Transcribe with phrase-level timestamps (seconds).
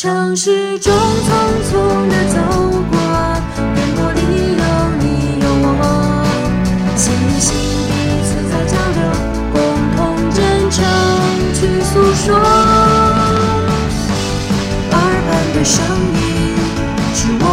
[0.00, 0.96] 城市中匆
[1.68, 1.76] 匆
[2.08, 2.40] 的走
[2.90, 2.96] 过，
[3.76, 4.20] 烟波里
[4.56, 4.64] 有
[4.98, 5.04] 你
[5.42, 6.24] 有我，
[6.96, 7.52] 心与心
[7.84, 7.92] 彼
[8.24, 8.98] 此在交流，
[9.52, 9.60] 共
[9.94, 9.98] 同
[10.32, 10.80] 真诚
[11.52, 12.32] 去诉说。
[14.90, 14.96] 耳
[15.28, 15.84] 畔的声
[16.16, 16.18] 音
[17.14, 17.44] 是我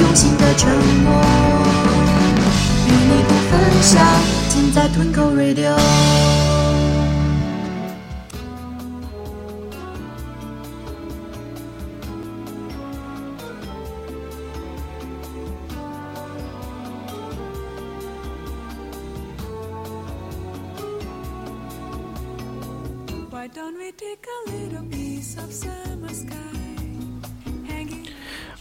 [0.00, 0.72] 用心的承
[1.04, 1.06] 诺，
[2.86, 3.52] 与你不分
[3.82, 4.00] 享，
[4.48, 5.76] 尽在吞口 Radio。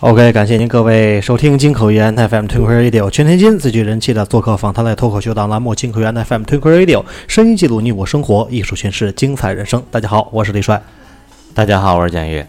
[0.02, 9.84] OK，感谢您各位收听金口源 FM Twinkle Radio 全天津最具人气的做客访谈类脱口秀档栏目金口源 FM Twinkle Radio，声音记录你我生活，艺术诠释精彩人生。
[9.90, 10.80] 大家好，我是李帅。
[11.56, 12.46] 大家好，我是简玉。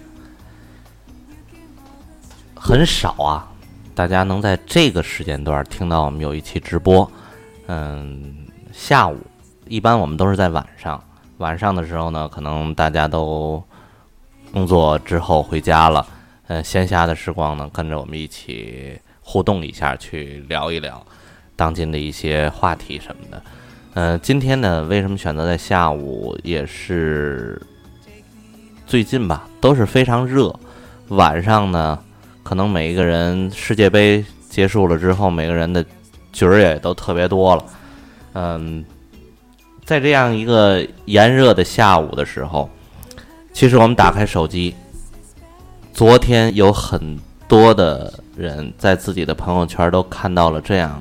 [2.55, 3.49] 很少啊，
[3.95, 7.11] 大家能在这个时间段听到我们有一期直播。
[7.69, 8.35] 嗯，
[8.73, 9.17] 下午
[9.67, 11.03] 一般我们都是在晚上，
[11.39, 13.63] 晚上的时候呢，可能大家都
[14.53, 16.07] 工作之后回家了。
[16.49, 21.05] 嗯，闲暇的时光呢，跟着我们一起互动一下，去聊一聊
[21.57, 23.43] 当今的一些话题什么的。
[23.95, 26.39] 嗯，今天呢，为什么选择在下午？
[26.43, 27.61] 也是
[28.87, 30.55] 最近吧，都是非常热。
[31.09, 31.99] 晚上呢，
[32.43, 35.85] 可能每一个人世界杯结束了之后，每个人的
[36.33, 37.65] 局儿也都特别多了。
[38.35, 38.85] 嗯，
[39.87, 42.69] 在这样一个炎热的下午的时候，
[43.53, 44.75] 其实我们打开手机，
[45.95, 47.17] 昨天有很
[47.47, 51.01] 多的人在自己的朋友圈都看到了这样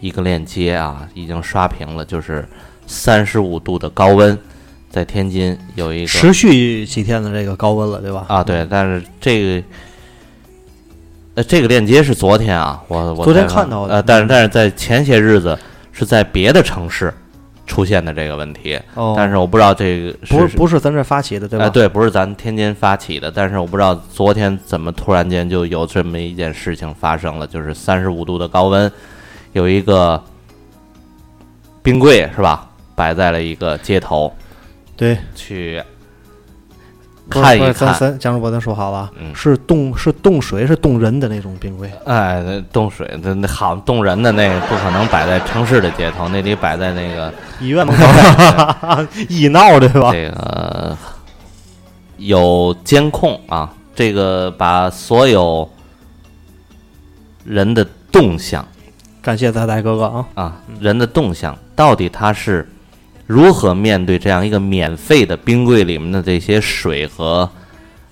[0.00, 2.46] 一个链接啊，已经刷屏了，就是
[2.86, 4.38] 三十五度的高温，
[4.88, 8.26] 在天津有一个持续几天的这个高温了，对吧？
[8.28, 9.66] 啊，对，但是这个，
[11.34, 15.58] 呃，这个链接是昨天啊，我我昨天看到的呃，但是但是在前些日子
[15.90, 17.12] 是在别的城市
[17.66, 21.66] 出现的这个问题，哦，但是我不知道这个不是是不是咱这发起的，对吧？
[21.66, 28.90] 哎，对，不是咱天津发起的，但是我不知道昨天怎么突然间就有这么一件事情发生了，就是三十五度的高温，
[29.52, 30.22] 有一个
[31.82, 34.32] 冰柜是吧，摆在了一个街头，
[34.96, 35.82] 对，去
[37.28, 39.34] 看一看，咱蒋主播咱说好了，嗯。
[39.34, 49.06] 是冻是冻水是冻人的那种冰柜，哎，那冻水，那那好冻人的那个不可能摆在城市的街头，那得摆在那个医院门口。
[49.28, 50.12] 医闹对吧？
[50.12, 50.96] 这个
[52.18, 55.68] 有监控啊，这个把所有
[57.44, 58.66] 人的动向
[59.20, 62.66] 感谢大大哥哥啊，啊，人的动向到底他是
[63.26, 67.48] 如何面对这样一个免费的冰柜里面的这些水和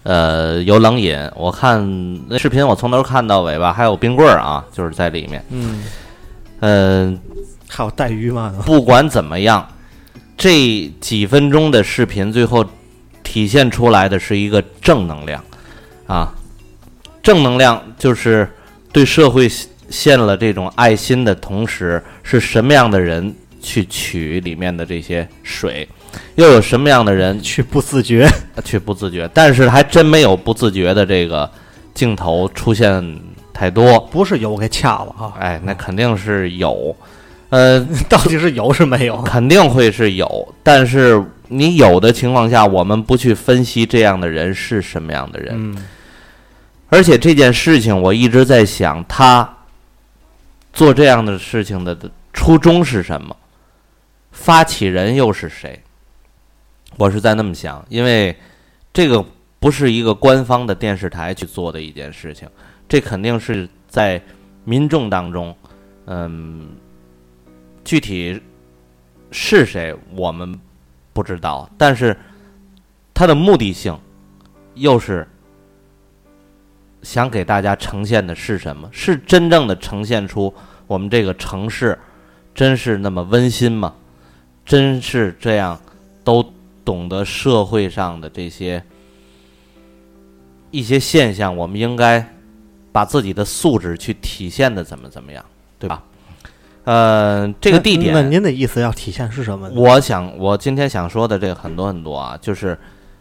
[0.03, 1.17] 呃有冷饮？
[1.37, 5.45] 我看那视频，我从头看到尾吧，还有冰棍儿啊，就是在里面。
[5.51, 5.85] 嗯，
[6.61, 7.19] 嗯、
[7.69, 9.67] 还有带鱼嘛，不管怎么样，
[10.37, 12.65] 这几分钟的视频最后
[13.23, 15.43] 体现出来的是一个正能量
[16.07, 16.35] 啊，
[17.23, 18.51] 正能量就是
[18.93, 19.49] 对社会
[19.89, 23.35] 献了这种爱心的同时，是什么样的人
[23.65, 25.89] 去取里面的这些水，
[26.35, 28.29] 又有什么样的人去不自觉，
[28.63, 29.29] 去不自觉？
[29.33, 31.51] 但是还真没有不自觉的这个
[31.95, 33.19] 镜头出现
[33.55, 33.99] 太多。
[34.13, 36.95] 不是有给掐了啊，哎，那肯定是有，
[37.49, 39.23] 呃， 到底是有是没有？
[39.23, 45.77] 肯定会是有，但是你有的情况下，我们不去分析这样的人是什么样的人，嗯，
[46.91, 49.49] 而且这件事情我一直在想，他
[50.73, 51.97] 做这样的事情的
[52.33, 53.37] 初衷是什么？
[54.35, 55.81] 发起人又是谁？
[56.99, 58.37] 我是在那么想，因为
[58.93, 59.25] 这个
[59.59, 62.47] 不是一个官方的电视台去做的一件事情，
[62.87, 64.21] 这肯定是在
[64.65, 65.57] 民众当中，
[66.07, 66.69] 嗯，
[67.85, 68.43] 具体
[69.31, 70.61] 是谁我们
[71.13, 72.15] 不知道，但是
[73.15, 73.99] 它的目的性
[74.75, 75.27] 又是
[77.03, 78.89] 想给大家呈现的是什么？
[78.93, 80.53] 是真正的呈现出
[80.87, 81.99] 我们这个城市
[82.55, 83.95] 真是那么温馨吗？
[84.65, 85.79] 真是这样
[86.23, 86.45] 都
[86.85, 88.83] 懂得社会上的这些
[90.71, 92.27] 一些现象，我们应该
[92.91, 95.45] 把自己的素质去体现的怎么怎么样，
[95.79, 96.03] 对吧？
[96.85, 99.75] 呃，这个地点那点，您的意思要体现是什么呢？
[99.77, 102.79] 我想我今天想说的这个很多很多啊，就是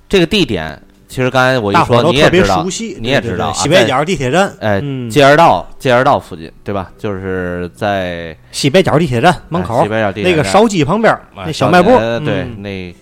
[0.10, 0.81] 这个地点，
[1.13, 6.89] 其实刚才我一说你也知道熟，悉，你也知道西北角地铁站，哎，嗯界儿道界儿道附近，对吧？
[6.98, 11.92] 就是在西北角地铁站门口哎西北角地铁站那个烧鸡旁边那小卖部
[12.25, 12.95] 对，嗯那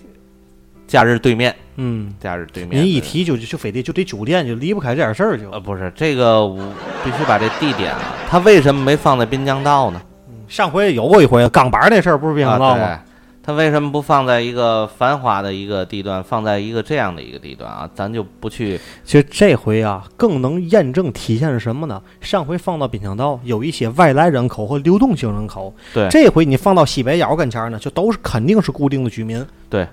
[0.86, 2.82] 假日对面，嗯，假日对面。
[2.82, 5.50] 您一提就就非得就这酒店，就离不开这点事儿就。
[5.50, 6.58] 呃，不是这个，我
[7.02, 10.02] 必须把这地点啊，它为什么没放在滨江道呢？
[10.48, 13.00] 上回有过一回钢板那事儿，不是别想到啊，吗？
[13.42, 17.88] 对，它为什么不放在一个繁华的一个地段，放在一个这样的一个地段啊？
[17.94, 22.00] 咱就不去其实这回啊，更能验证体现是什么呢？
[22.20, 29.86] 上回放到滨江道有一些外来人口和流动性人口，对这回你放到西北角跟前儿呢，就都是肯定是固定的居民，对，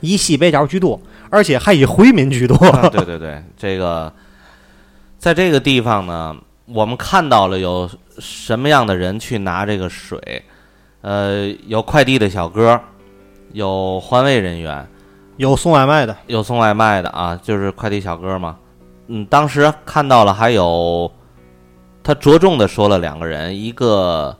[0.00, 1.00] 以西北角居多，
[1.30, 2.54] 而且还以回民居多。
[2.68, 4.12] 啊对对对，这个
[5.18, 6.36] 在这个地方呢，
[6.66, 7.88] 我们看到了有
[8.18, 10.42] 什么样的人去拿这个水，
[11.02, 12.78] 呃，有快递的小哥，
[13.52, 14.86] 有环卫人员，
[15.38, 18.56] 有送外卖的，有送外卖的啊，就是快递小哥嘛。
[19.06, 21.10] 嗯，当时看到了，还有
[22.02, 24.36] 他着重的说了两个人，一个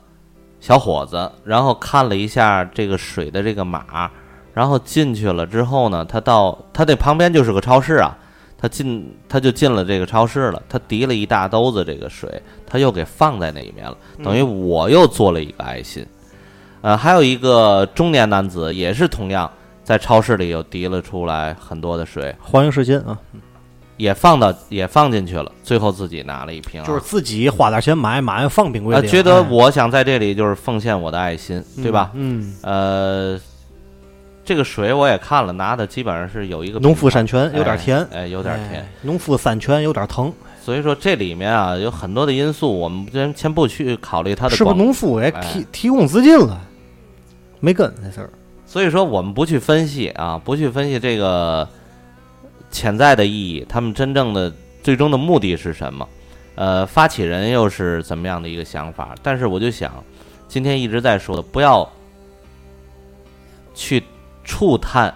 [0.59, 4.11] 小伙子，然后看了一下这个水的这个码，
[4.53, 8.15] 然后进去了之后呢，他到他那旁边就是个超市啊，
[8.57, 16.05] 他进他就进了这个超市了，他提了一大兜子这个水，他又给放在那里面了，等于我又做了一个爱心。
[16.81, 19.49] 呃，还有一个中年男子也是同样
[19.83, 23.17] 在超市里又提了出来很多的水，欢迎试金啊，
[23.97, 29.07] 也放到也放进去了，最后自己拿了一瓶、啊，就是自己花点钱买，买完放冰柜啊，里。
[29.07, 32.09] 觉得哎我想在这里就是奉献我的爱心，对吧？
[32.15, 33.39] 嗯，呃，
[34.43, 38.81] 这个水我也看了，拿的基本上是有一个农夫山泉有点甜，哎，哎有点甜。
[38.81, 46.59] 哎农夫山泉有点疼，所以说这里面啊有很多的因素，我们先先不去考虑它的是不是农夫给哎提提供资金了？
[47.61, 48.29] 没跟那事儿。
[48.65, 51.67] 所以说我们不去分析啊，不去分析这个
[52.69, 54.53] 潜在的意义，他们真正的
[54.83, 56.07] 最终的目的是什么？
[56.55, 59.15] 呃，发起人又是怎么样的一个想法？
[59.23, 60.03] 但是我就想，
[60.47, 61.89] 今天一直在说的，不要
[63.73, 64.03] 去
[64.43, 65.13] 触探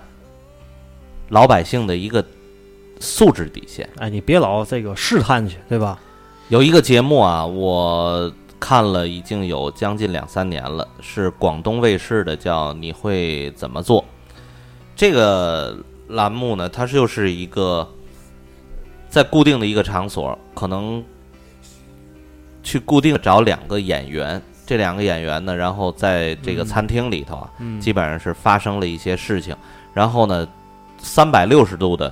[1.30, 2.24] 老百姓的一个
[3.00, 3.88] 素质底线。
[3.98, 6.00] 哎，你别老这个试探去，对吧？
[6.50, 14.02] 有一个节目啊，我看了已经有将近两三年了，是广东卫视的，叫《你会怎么做》。
[14.96, 17.88] 这个栏目呢，它就是一个
[19.10, 21.04] 在固定的一个场所，可能
[22.64, 29.56] 去固定找两个演员，这两个演员呢，然后在这个餐厅里头啊，嗯基本上是发生了一些事情，
[29.94, 30.48] 然后呢，
[30.98, 32.12] 三百六十度的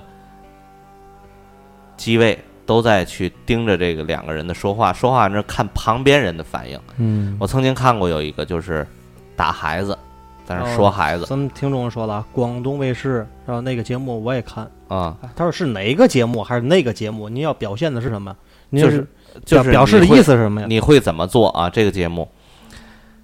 [1.95, 6.79] 机位都在去盯着这个两个人的说话，说话那看旁边人的反应。
[6.97, 8.87] 嗯，我曾经看过有一个就是
[9.35, 9.97] 打孩子，
[10.45, 14.69] 在那说孩子咱们听众说了啊，广东卫视，然后那个节目我也看。
[14.87, 17.27] 啊、他说是哪个节目还是那个节目？
[17.27, 18.35] 您要表现的是什么？
[18.69, 19.07] 您就是是
[19.43, 20.67] 就是表示的意思是什么呀？
[20.69, 21.67] 你会怎么做啊？
[21.69, 22.29] 这个节目，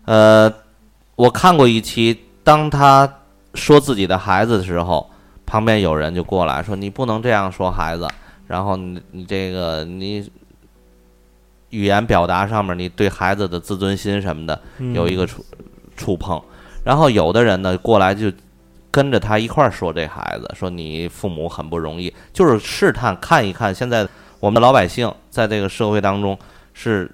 [0.06, 0.52] 呃，
[1.16, 3.08] 我看过一期，当他
[3.54, 5.08] 说自己的孩子的时候，
[5.46, 8.08] 旁边有人就过来说：“你不能这样说孩子。”
[8.50, 10.28] 然后你你这个你
[11.70, 15.46] 语言表达上面，你对孩子的自尊心什么的嗯有一个触
[15.96, 16.42] 触碰。
[16.84, 18.32] 然后有的人呢过来就
[18.90, 24.08] 跟着他一块儿说这孩子，说你父母很不容易，就是试探看一看现在
[24.40, 26.36] 我们的老百姓在这个社会当中
[26.74, 27.12] 是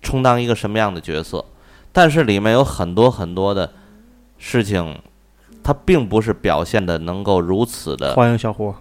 [0.00, 1.44] 充当一个什么样的角色。
[1.92, 3.70] 但是里面有很多很多的
[4.38, 4.96] 事情，
[5.62, 8.74] 他并不是表现的能够如此的欢迎小伙。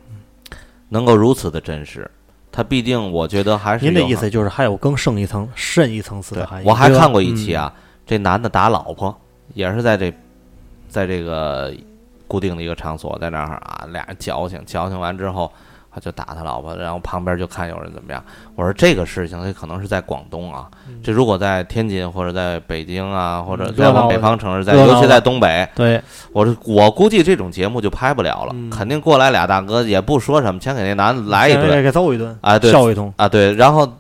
[0.90, 2.10] 能够如此的真实。
[2.52, 6.68] 它毕竟我觉得还是您的意思就是还有更胜一层、深一层次的含义。
[6.68, 7.74] 我还看过一期，嗯啊，
[8.06, 9.16] 这男的打老婆，
[9.54, 10.12] 也是在这，
[10.90, 11.72] 在这个
[12.28, 15.52] 固定的一个场所，在那儿啊，俩人矫情，矫情完之后，
[15.98, 18.24] 他就打他老婆，然后旁边就看有人怎么样。
[18.54, 20.68] 我说这个事情，这可能是在广东啊，
[21.04, 26.00] 这如果在天津或者在北京啊，或者在北方城市，在尤其在东北，对，
[26.32, 33.12] 我说我估计这种节目就拍不了了，嗯肯定过来俩大哥也不说什么，先给那男的来一顿给给揍一顿啊，对笑一通。
[33.18, 33.92] 啊，对，然后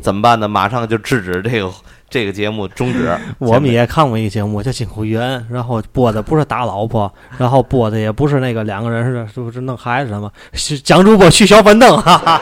[0.00, 0.48] 怎么办呢？
[0.48, 1.70] 马上就制止这个
[2.14, 3.12] 这个节目终止。
[3.38, 12.40] 我们也看过一个节目叫《金口源》，然后播的不是打老婆， 然后播的也不是那个两个人是是不是弄孩子什么，是蒋主播去小板凳，哈哈。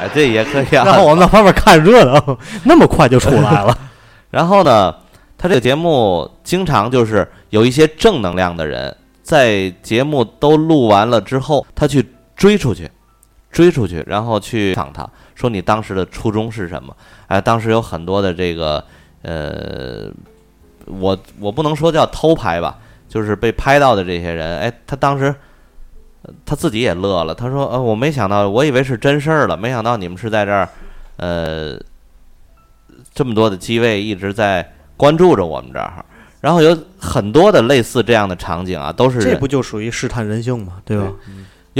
[0.00, 0.84] 哎，这也可以啊。
[0.84, 3.76] 然后我们在旁边看热闹，那么快就出来了。
[4.30, 4.94] 然后呢，
[5.36, 12.88] 他这个节目经常就是有一些正能量的人，在节目都录完了之后，他去追出去，
[13.50, 16.96] 追出去，然后去访他，说你当时的初衷是什么？
[17.28, 18.84] 哎，当时有很多的这个
[19.22, 20.10] 呃，
[20.86, 22.78] 我我不能说叫偷拍吧，
[23.08, 25.34] 就是被拍到的这些人，哎，他当时。
[26.22, 30.68] 呃他自己也乐了，他说：“呃，我没想到，我以为是真事儿了，没想到你们是在这儿，
[31.16, 31.80] 呃，
[33.14, 36.04] 这么多的机位一直在关注着我们这儿，
[36.42, 40.74] 然后有很多的类似这样的场景啊，都是这不就属于试探人性嘛？
[40.84, 41.14] 对吧？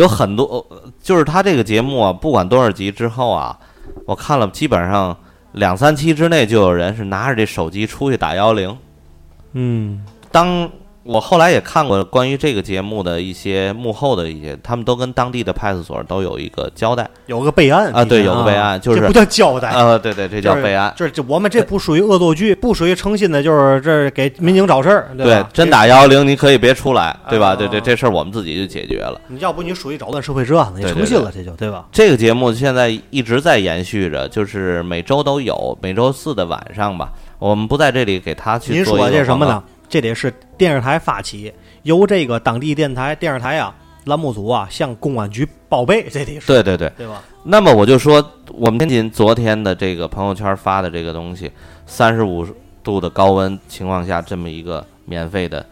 [0.00, 3.58] 有很多，呃就是他这个节目啊，不管多少集之后啊，
[4.06, 5.16] 我看了基本上
[5.52, 8.76] 两三期之内就有人是拿着这手机出去打幺零。
[9.52, 10.70] 嗯，当
[11.10, 20.94] 我后来也看过关于这个节目的一些幕后的一些，他们都跟当地的派出所都有一个交代有个备案啊，对，有个备案，就是这不叫交代，啊， 对对，这叫备案。
[20.96, 25.44] 这这我们这不属于恶作剧，不属于诚心的，就是这是给民警找事儿，对？
[25.52, 27.48] 真打幺幺零，你可以别出来，对吧？
[27.48, 29.20] 啊对对，这事儿我们自己就解决了。
[29.26, 31.84] 你要不你属于扰乱社会治安了，你对对诚信了，这就对吧？
[31.90, 37.10] 这个节目现在一直在延续着，就是每周都有，每周四的晚上吧。
[37.40, 39.60] 我们不在这里给他去您做一个说的这是什么呢？
[39.90, 43.74] 这得是电视台发起，由这个当地电台电视台啊
[44.06, 46.90] 栏目组啊向公安局报备，这得是对对对。
[46.96, 47.22] 对吧？
[47.42, 51.50] 那么我就说，我们天津昨天的这个朋友圈发的这个东西，
[51.86, 52.46] 三十五
[52.82, 55.66] 度的高温情况下，这么一个免费的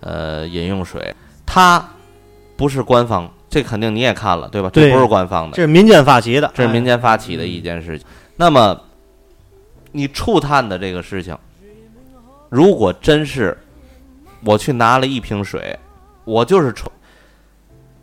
[0.00, 1.84] 呃饮用水，它
[2.56, 4.70] 不是官方，这肯定你也看了对吧？
[4.72, 8.06] 这不是官方的这，是民间发起的，这是民哎间发起的一件事情。
[8.36, 8.78] 那么，
[9.92, 11.36] 你触探的这个事情，
[12.48, 13.56] 如果真是
[14.44, 15.78] 我去拿了一瓶水，
[16.24, 16.90] 我就是纯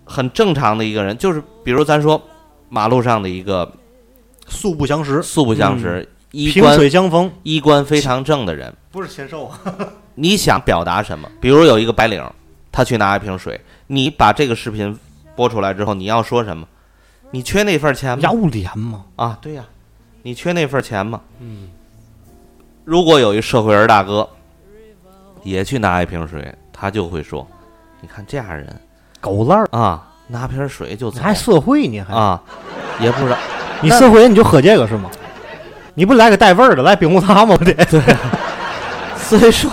[0.03, 2.21] 很正常的一个人，就是比如咱说
[2.69, 3.71] 马路上的一个
[4.47, 9.59] 素不相识，素不相识、衣萍冠水相逢，衣冠非常正的人，不是禽兽啊。
[10.13, 11.29] 你想表达什么？
[11.41, 12.23] 比如有一个白领，
[12.71, 14.97] 他去拿一瓶水，你把这个视频
[15.35, 16.67] 播出来之后，你要说什么？
[17.31, 18.19] 你缺那份钱吗？
[18.21, 19.05] 要脸吗？
[19.15, 19.65] 啊，对呀、
[20.21, 21.19] 你缺那份钱吗？
[21.39, 21.69] 嗯。
[22.83, 24.29] 如果有一社会人大哥
[25.45, 27.47] 也去拿一瓶水，他就会说
[28.01, 28.67] ：“你看这样人
[29.21, 32.01] 狗烂儿，啊，拿瓶水就走还社会呢？
[32.01, 32.41] 还啊，
[32.99, 33.37] 也不知道。
[33.81, 35.09] 你社会人你就喝这个是吗？
[35.93, 37.55] 你不来个带味儿的，来冰红茶吗？
[37.59, 37.73] 我得
[39.15, 39.71] 所以说，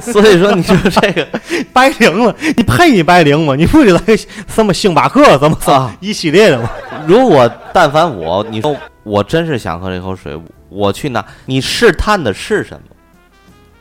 [0.00, 1.26] 所以说，你说这个
[1.72, 3.54] 白领了，你配你白领吗？
[3.54, 4.16] 你不得来个
[4.48, 6.68] 什么星巴克怎么怎么啊一系列的吗？
[7.06, 10.36] 如果但凡我，你说我真是想喝这口水，
[10.68, 12.95] 我去拿，你试探的是什么？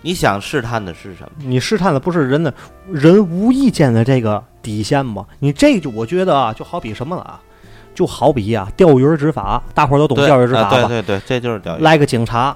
[0.06, 1.32] 你想试探的是什么？
[1.40, 2.54] 你试探的不是人的
[2.92, 5.26] 人无意间的这个底线吗？
[5.40, 7.42] 你这就我觉得啊，就好比什么了啊？
[7.96, 10.88] 就好比啊、钓鱼执法，大伙儿都懂钓鱼执法啊吧？
[10.88, 11.82] 对对对，这就是钓鱼。
[11.82, 12.56] 来个警察，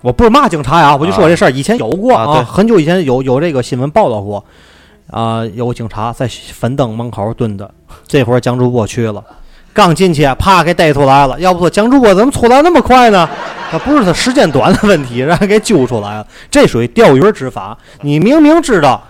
[0.00, 4.44] 我不是骂警察呀，我就说这事儿，以前有过啊对很久以前有有这个新闻报道过，
[5.08, 7.72] 啊、有个警察在粉灯门口蹲着，
[8.08, 9.22] 这会儿蒋主播去了，
[9.72, 11.38] 刚进去，啪给逮出来了。
[11.40, 13.28] 要不说蒋主播怎么出来那么快呢？
[13.70, 17.76] 他不是他时间短的问题，让人给揪出来了，这属于钓鱼执法。
[18.02, 19.02] 你明明知道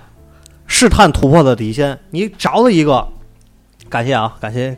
[0.66, 3.09] 试探突破的底线，你找了一个，
[3.88, 4.76] 感谢啊，感谢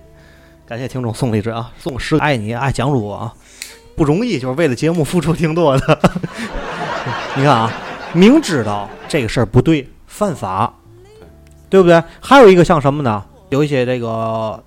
[0.66, 3.32] 感谢听众送荔枝啊，送十爱你爱蒋主播啊。
[3.94, 6.00] 不容易，就是为了节目付出挺多的。
[7.36, 7.70] 你看啊，
[8.14, 10.72] 明知道这个事儿不对，犯法，
[11.68, 12.02] 对不对？
[12.20, 13.22] 还有一个像什么呢？
[13.50, 14.64] 有一些这个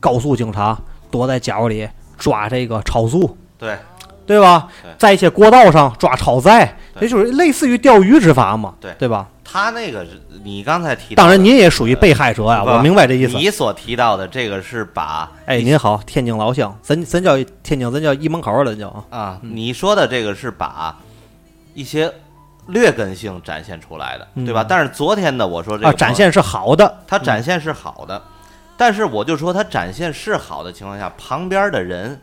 [0.00, 0.76] 高速警察
[1.10, 1.88] 躲在角里
[2.18, 3.76] 抓这个超速，对
[4.26, 4.90] 对吧对？
[4.98, 9.28] 在一些国道上抓超载，对这就是类似于钓鱼执法嘛，对对吧？
[9.44, 10.10] 他那个是
[10.44, 13.36] 你刚才提到，当然，您也属于被害者呀，不我明白这意思。
[13.36, 19.04] 你所提到的这个是把哎，您好，天津老乡，咱咱叫天津，咱叫一门口的叫啊。
[19.10, 20.96] 啊，你说的这个是把
[21.74, 22.12] 一些
[22.68, 24.62] 劣根性展现出来的，对吧？
[24.62, 28.22] 嗯但是昨天的，我说这个啊，展现是好的，它展现是好的，
[28.80, 32.18] 但是我就说他展现是好的情况下，旁边的人，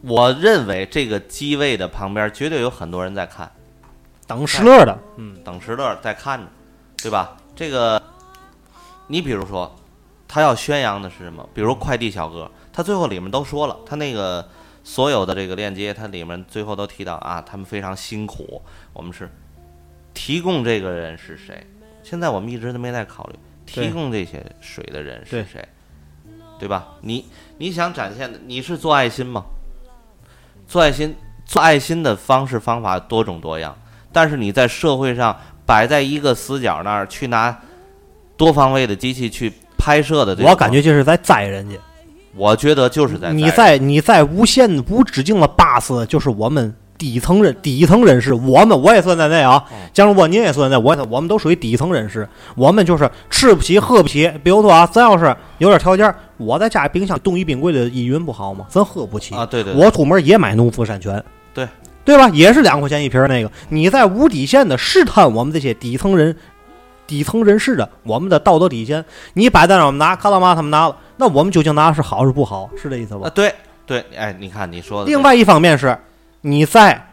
[0.00, 3.48] 我认为这个机位的旁边绝对有很多人在看，
[4.26, 6.46] 等石乐的，嗯，等石乐在看着，
[6.96, 7.36] 对吧？
[7.54, 8.02] 这个，
[9.06, 9.72] 你比如说，
[10.26, 11.48] 他要宣扬的是什么？
[11.54, 14.48] 比如快递小哥，他最后里面都说了，他那个
[14.82, 18.60] 所有的这个链接，它里面最后都提到啊，他们非常辛苦。
[18.92, 19.30] 我们是
[20.12, 21.64] 提供这个人是谁？
[22.02, 25.66] 现在我们一直都没在考虑对提供这些水的人是谁，
[26.58, 26.88] 对吧？
[27.00, 27.24] 你
[27.58, 29.44] 你想展现的，你是做爱心吗？
[30.66, 31.14] 做爱心，
[31.44, 33.76] 做爱心的方式方法多种多样，
[34.12, 37.56] 但是你在社会上摆在一个死角那儿去拿
[38.36, 41.76] 多方位的机器去拍摄的这，我感觉就是在宰人家。
[42.34, 49.64] 我觉得就是在你在在你在无限无止境的 bus，，就是我们底层人底层人士，我们我也算在内啊。
[49.92, 52.28] 江如我您也算在内，我也我们都属于底层人士。
[52.54, 54.32] 我们就是吃不起喝不起。
[54.44, 58.66] 比如说啊，咱要是有点条件，我在家冰箱冻一冰柜的依云不好吗？
[58.68, 61.20] 咱喝不起啊，对对对我出门也买农夫山泉，
[61.52, 61.66] 对
[62.04, 62.28] 对吧？
[62.28, 63.50] 也是两块钱一瓶那个。
[63.68, 66.36] 你在无底线的试探我们这些底层人、
[67.08, 69.04] 底层人士的我们的道德底线，
[69.34, 70.54] 你摆在那儿我们拿，看到吗？
[70.54, 72.70] 他们拿了，那我们究竟拿的是好是不好？
[72.80, 73.30] 是这意思吧啊，？
[73.34, 73.52] 对
[73.86, 75.98] 对，哎，你看你说的，另外一方面是，
[76.42, 77.08] 你在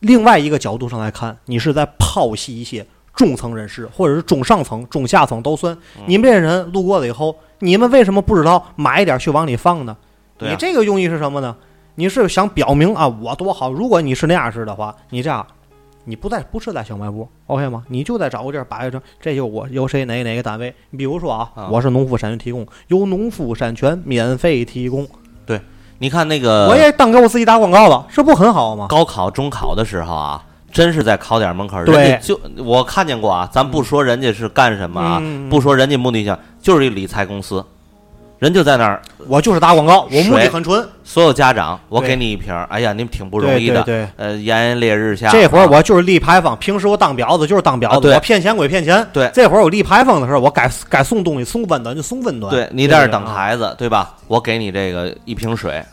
[0.00, 5.74] 另外一个角度上来看，你是在剖析一些中层人士，或者是中上层、中下层都算。
[5.98, 9.96] 嗯你们这些人路过了以后，你们为什么不知道买一点去往里放呢？
[10.40, 11.56] 啊你这个用意是什么呢？
[11.94, 13.72] 你是想表明啊，我多好。
[13.72, 15.46] 如果你是那样式的话，你这样，
[16.04, 17.84] 你不在不是在小卖部，OK 吗？
[17.88, 20.74] 你就在找个地儿摆着，这就我由谁哪哪个单位。
[20.90, 25.08] 你比如说啊，啊我是农夫山泉提供，由农夫山泉免费提供，
[26.04, 28.86] 你看那个我也当给我自己打广告了，这不很好吗？
[28.90, 37.64] 高考、中考的时候啊，真是在考点门口，对人家就我看见过啊，咱不说人家是干什么啊，嗯不说人家目的性，就是一理财公司，
[38.38, 40.86] 人就在那儿，我就是打广告，我目的很纯。
[41.02, 49.06] 所有家长，我给你一瓶儿，哎呀，你们挺不容易的，对对对，呃，炎炎烈日下，这会儿啊我就是立牌坊，平时我当婊子就是当婊子，我骗钱归骗钱。
[49.12, 52.50] 对这会儿我立牌坊的时候，我该该送东西送温暖就送温暖。
[52.50, 54.14] 对你在这儿等啊孩子，对吧？
[54.26, 55.84] 我给你这个一瓶水，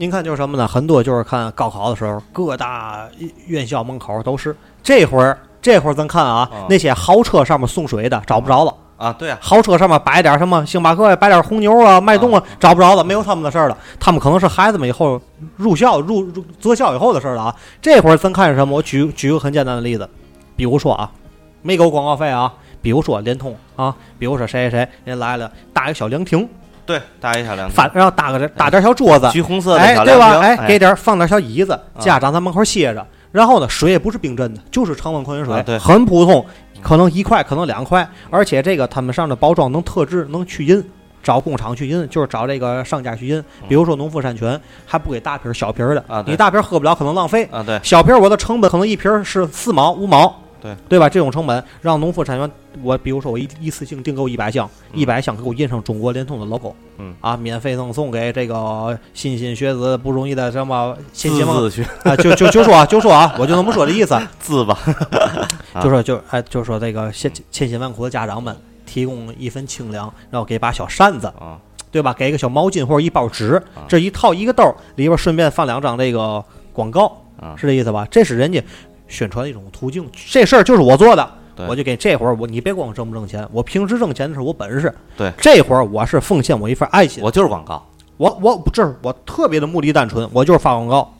[0.00, 0.66] 您看就是什么呢？
[0.66, 3.06] 很多就是看高考的时候，各大
[3.48, 4.56] 院校门口都是。
[4.82, 13.76] 这会儿这会儿咱看啊，啊那些豪车上面送水的找不着了，啊，对啊，豪车上面摆点什么星巴克呀，摆点红牛啊、脉动啊，找不着了，没有他们的事儿了。
[14.00, 15.20] 他们可能是孩子们以后
[15.56, 17.56] 入校入入择校以后的事儿了啊。
[17.82, 18.74] 这会儿咱看是什么？
[18.74, 20.08] 我举举个很简单的例子，
[20.56, 21.12] 比如说啊，
[21.60, 26.48] 没给我广告费啊，比如说联通啊，比如说谁谁谁人来了，搭一个小凉亭，
[26.90, 30.38] 对，搭一小凉亭翻然后搭个这搭点小桌子，橘红色的哎，对吧？
[30.40, 33.06] 哎，给点放点小椅子，啊家长在门口歇着。
[33.30, 36.44] 然后呢，水也不是冰镇的，就是常温矿泉水，啊对很普通，
[36.82, 40.84] 可能一块，可能两块，而且这个他们上的包装能特制，能去印。
[41.22, 43.44] 找工厂去印，就是找这个商家去印。
[43.68, 47.46] 比如说农夫山泉，还不给大瓶小瓶的，你大瓶喝不了，可能浪费。
[47.52, 51.08] 啊，对，小瓶我的成本可能一瓶是四毛五毛，对对吧？
[51.08, 52.50] 这种成本让农副产权，
[52.82, 64.78] 我比如说我一一次性订购一百箱，嗯一百箱给我印上中国联通的 logo，嗯啊，免费赠送给这个莘莘学子不容易的什么新字新梦字学啊，就就就说啊，就说啊，我就那么说的意思， 字吧，
[65.72, 68.54] 啊就说就哎，就说这个千千辛万苦的家长们
[68.86, 71.58] 提供一份清凉，然后给把小扇子，啊，
[71.90, 72.12] 对吧？
[72.12, 77.06] 给一个小毛巾或者一包纸啊，这一套一个兜儿里边顺便放两张这个广告，
[77.40, 78.06] 啊是这意思吧？
[78.10, 78.62] 这是人家
[79.10, 81.30] 宣传的一种途径，这事儿就是我做的。
[81.68, 84.90] 我就给这会儿我，你别管我挣不挣钱，我平时挣钱的是我本事。
[85.14, 87.22] 对这会儿我是奉献我一份爱心。
[87.22, 91.12] 我就是广告，我我这是我特别的目的单纯，我就是发广告，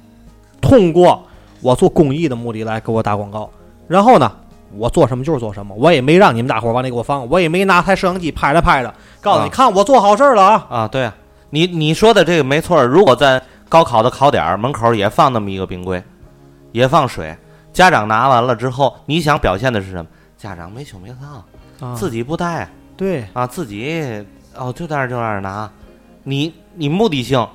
[0.59, 1.23] 通过
[1.61, 3.51] 我做公益的目的来给我打广告。
[3.87, 4.33] 然后呢，
[4.79, 10.67] 我做什么就是做什么，我也没让你们大伙儿往里给我放，我也没拿台摄像机拍着拍着，告诉你啊看我做好事儿了啊。
[10.71, 11.15] 啊，对啊，
[11.51, 12.87] 你你说的这个没错儿。
[12.87, 16.03] 如果在高考的考点儿门口也放那么一个冰柜，
[16.73, 17.37] 也放水，
[17.81, 20.07] 家长拿完了之后，你想表现的是什么？
[20.37, 21.95] 家长没羞没臊，啊。
[21.95, 22.69] 自己不带。
[22.95, 23.25] 对。
[23.33, 24.23] 啊，自己
[24.55, 25.71] 哦就在那儿就在那儿拿，
[26.23, 27.49] 你你目的性，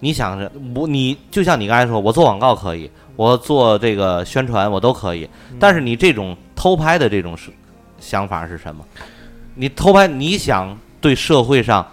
[0.00, 7.52] 你想着我你就像你刚才说，我做广告可以，我做这个宣传我都可以，但是你这种偷拍的这种是
[8.00, 8.84] 想法是什么？
[9.54, 11.86] 你偷拍，你想对社会上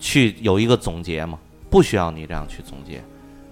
[0.00, 1.38] 去有一个总结吗？
[1.70, 3.00] 不需要你这样去总结，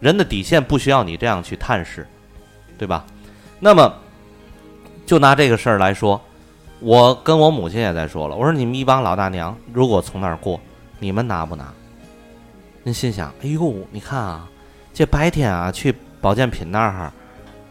[0.00, 2.04] 人的底线不需要你这样去探视，
[2.78, 3.04] 对吧？
[3.60, 3.94] 那么
[5.06, 6.20] 就拿这个事儿来说，
[6.80, 10.60] 我跟我母亲也在说了，我说你们一帮老大娘，如果从那儿过，
[10.98, 11.72] 你们拿不拿？
[12.82, 14.48] 您心想，哎呦，你看啊，
[14.92, 17.12] 这白天啊去保健品那儿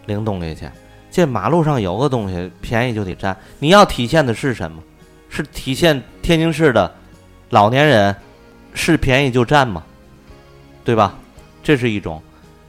[0.05, 0.69] 领东西去，
[1.11, 3.37] 这马路上有个东西便宜就得占。
[3.59, 4.81] 你要体现的是什么？
[5.29, 6.93] 是体现天津市的
[7.49, 8.15] 老年人
[8.73, 9.83] 是便宜就占吗？
[10.83, 11.15] 对吧？
[11.63, 12.21] 这是一种。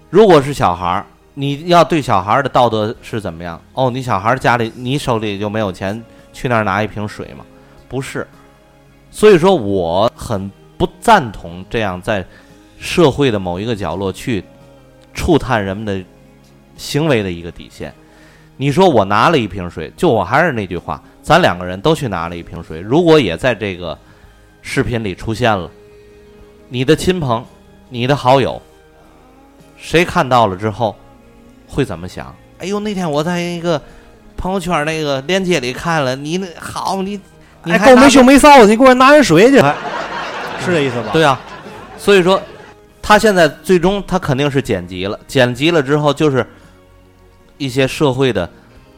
[0.08, 3.60] 如果是小孩儿，你要对小孩的道德是怎么样？
[3.72, 6.00] 哦，你小孩家里你手里就没有钱
[6.32, 7.44] 去那儿拿一瓶水吗？
[7.88, 8.26] 不是，
[9.10, 12.24] 所以说我很不赞同这样在
[12.78, 14.44] 社会的某一个角落去
[15.12, 16.04] 触探人们的
[16.76, 17.92] 行为的一个底线。
[18.56, 23.98] 你说我拿了一瓶水，就我还是那句话，咱两个人都去拿了一瓶水，如果也在这个
[24.62, 25.68] 视频里出现了，
[26.68, 27.44] 你的亲朋、
[27.88, 28.62] 你的好友，
[29.76, 30.94] 谁看到了之后
[31.66, 32.34] 会怎么想？
[32.58, 33.80] 哎呦，那天我在一个
[34.36, 37.20] 朋友圈那个链接里看了，你那好，你
[37.64, 39.74] 你哎，够没羞没臊的，你给我拿人水去，还
[40.60, 41.10] 是这意思吧？
[41.12, 41.38] 对啊，
[41.98, 42.40] 所以说
[43.02, 46.46] 他现在最终他肯定是剪辑了，剪辑了之后就是
[47.58, 48.48] 一些社会的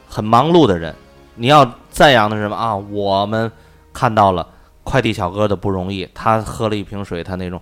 [0.09, 0.94] 很忙碌的人，
[1.35, 2.76] 你要赞扬的是什么啊？
[2.76, 3.50] 我们
[3.92, 4.46] 看到了
[4.85, 7.61] 快递小哥的不容易，他喝了一瓶水，他那种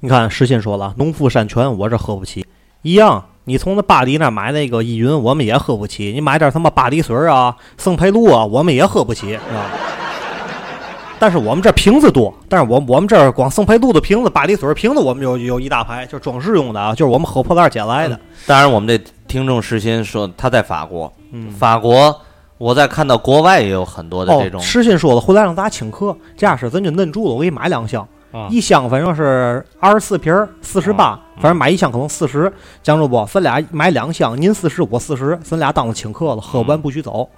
[0.00, 2.46] 你看，石信说了，农夫山泉我这喝不起，
[2.82, 3.24] 一样。
[3.44, 6.12] 你从那巴黎那买那个依云，我们也喝不起。
[6.12, 9.66] 你买点他妈巴黎水啊、圣培露啊，我们也喝不起，是吧？
[11.18, 18.18] 但是我们这瓶子多，但是我我们这儿光圣培露的瓶子、巴黎水瓶子，我们有有一大排，就是装饰用的啊，就是我们喝破烂捡来的。
[18.46, 22.18] 当然，我们这听众石鑫说他在法国，嗯法国
[22.56, 32.52] 我在看到国外也有很多的这种哦，石鑫说了，回来让咱请客，这样式咱就摁住了，我给你买两箱，啊一箱反正是二十四瓶儿，四十八，嗯反正买一箱可能四十。
[32.82, 37.28] 江主播，咱俩买两箱，您四十，我四十，咱俩当着请客了，喝完不许走，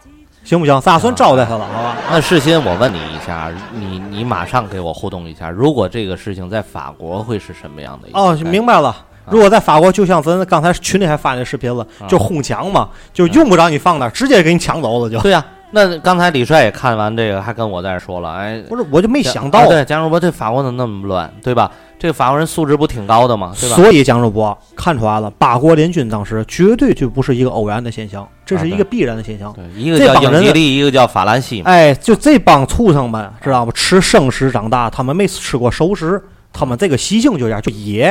[0.44, 0.81] 行不行？
[0.81, 1.96] 咱俩算招待他了，好吧？
[2.11, 8.94] 那世鑫，我问你一下，你你马上给我互动一下，如果这个事情在法国会是什么样的一个哦，概明白了。
[9.31, 15.20] 如果在法国，就像咱刚才群里还发那视频了，啊就哄抢嘛，就用不着你放那儿，直接给你抢走了就。
[15.20, 15.44] 对呀、
[15.75, 21.73] 那刚才李帅也看完这个，还跟我在这说了，哎，不是，我就没想到啊，对，蒋主播这法国怎么那么乱，对吧？
[21.99, 23.55] 这个法国人素质不挺高的吗？
[23.59, 23.77] 对吧？
[23.77, 29.53] 所以蒋主播看出来了，八国联军当时绝对就不是一个偶然的现象，这是一个必然的现象。
[29.55, 31.71] 对，一个叫英吉利，一个叫法兰西嘛。
[31.71, 33.73] 哎，就这帮畜生们，知道吗？
[33.75, 38.07] 吃生食长大，他们没吃过熟食，他们这个习性就这样，就野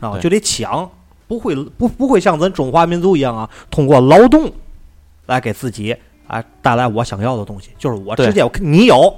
[0.00, 0.90] 啊，对就得抢，
[1.28, 4.50] 不会不不会像咱中华民族一样啊，通过劳动
[5.26, 5.94] 来给自己
[6.26, 9.14] 啊带来我想要的东西，就是我直接我你有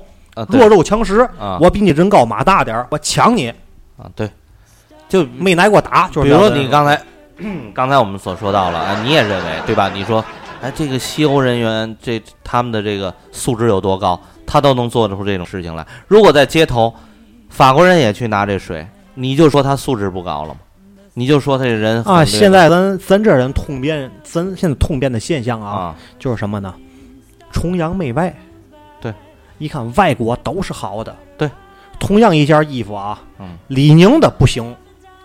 [0.49, 3.49] 弱肉强食，啊我比你人高马大点儿，我抢你，
[3.97, 4.31] 啊，对，
[5.09, 7.01] 就没挨过打，就是比如说你刚才，
[7.73, 9.89] 刚才我们所说到了，啊，你也认为对吧？
[9.95, 10.25] 你说，
[10.61, 15.87] 哎，这个西欧人员这他们的这个素质有多高，他都能做出这种事情来。
[16.07, 16.93] 如果在街头，
[17.49, 20.61] 法国人也去拿这水，你就说他素质不高了吗？
[21.15, 26.75] 你就说他这人啊，现在咱咱这人通变，咱现在通变的现象啊，啊，就是什么呢？
[27.57, 28.37] 崇洋媚外。
[29.01, 29.11] 对，
[29.57, 31.17] 一看外国都是好的。
[31.39, 31.51] 对，
[31.99, 34.77] 同样一件衣服啊，嗯李宁的不行，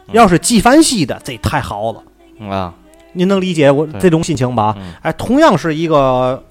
[0.08, 2.02] 嗯要是纪梵希的，这太好了。
[2.40, 2.74] 嗯啊，
[3.12, 4.74] 您能理解我这种心情吧？
[4.80, 6.42] 嗯哎，同样是一个，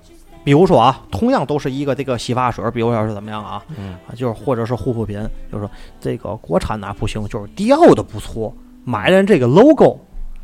[0.44, 3.64] 比如说啊，同样都是一个这个洗发水，比如说是怎么样啊？
[3.78, 5.18] 嗯啊，就是或者是护肤品，
[5.50, 9.98] 就是说这个国产的不行，就是迪奥的不错，买人这个 logo，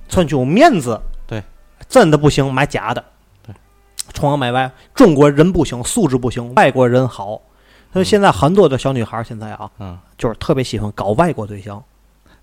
[0.08, 0.98] 算就有面子。
[1.26, 1.42] 对，
[1.90, 3.04] 真的不行，买假的。
[4.16, 7.40] 对，崇洋媚外，中国人不行，素质不行，外国人好。
[7.92, 9.98] 所以现在很多的小女孩现在啊，嗯。
[10.18, 11.82] 就是特别喜欢搞外国对象。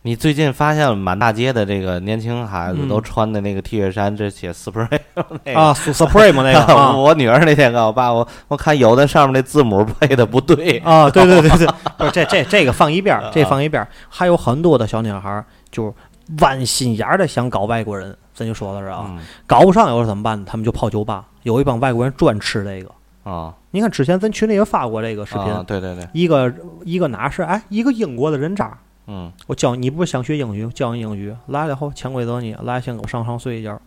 [0.05, 4.99] 你最近发现满大街的这个年轻孩子嗯都穿的那个 T 恤衫，这写 Supreme
[5.45, 13.88] 那个啊，Su-，Supreme 那个 啊我女儿那天告诉我爸，我我看有的上面那字母配的不对，啊，对对对对， 不是这这这个放一边 这放一边儿。
[14.09, 15.95] 还有很多的小女孩就
[16.27, 19.19] 是弯心眼儿的想搞外国人，咱就说到这儿啊，嗯。
[19.45, 20.45] 搞不上有时候怎么办呢？
[20.47, 22.91] 他们就泡酒吧，有一帮外国人专吃这个。
[23.29, 23.53] 啊。
[23.71, 28.77] 你看之前咱群里也发过这个视频，啊，对对对，一个一个哪是哎，一个英国的人渣。
[29.07, 29.31] 嗯。
[29.47, 31.36] 我教你不是想学英语，教你英语。
[31.47, 33.79] 来了以后潜规则你来先给我上床睡一觉。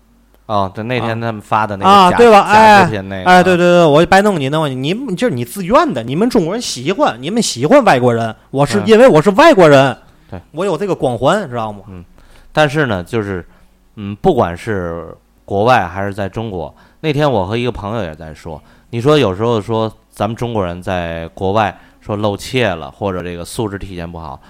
[0.47, 2.43] 哦，对，那天他们发的那个假啊对吧？
[2.43, 8.83] 假哎那个，哎，对对对，我白弄你弄你，你们就是你自愿的，你们中国人喜欢，你们喜欢外国人，我是嗯。
[8.87, 9.97] 因为我是外国人，
[10.31, 10.41] 对。
[10.53, 11.81] 我有这个光环，知道吗？
[12.57, 13.45] 但是呢，就是
[13.97, 15.15] 嗯，不管是
[15.45, 24.41] 国外还是在中国，那天我和一个朋友也在说，你说有时候说咱们中国人在国外说露怯了，或者这个素质体现不好，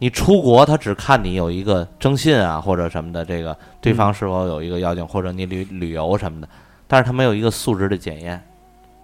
[0.00, 6.48] 你出国他只看你有一个征信啊或者什么的，这个对方是否有一个要求，或者你旅旅游什么的，
[6.86, 8.38] 但是他没有一个素质的检验，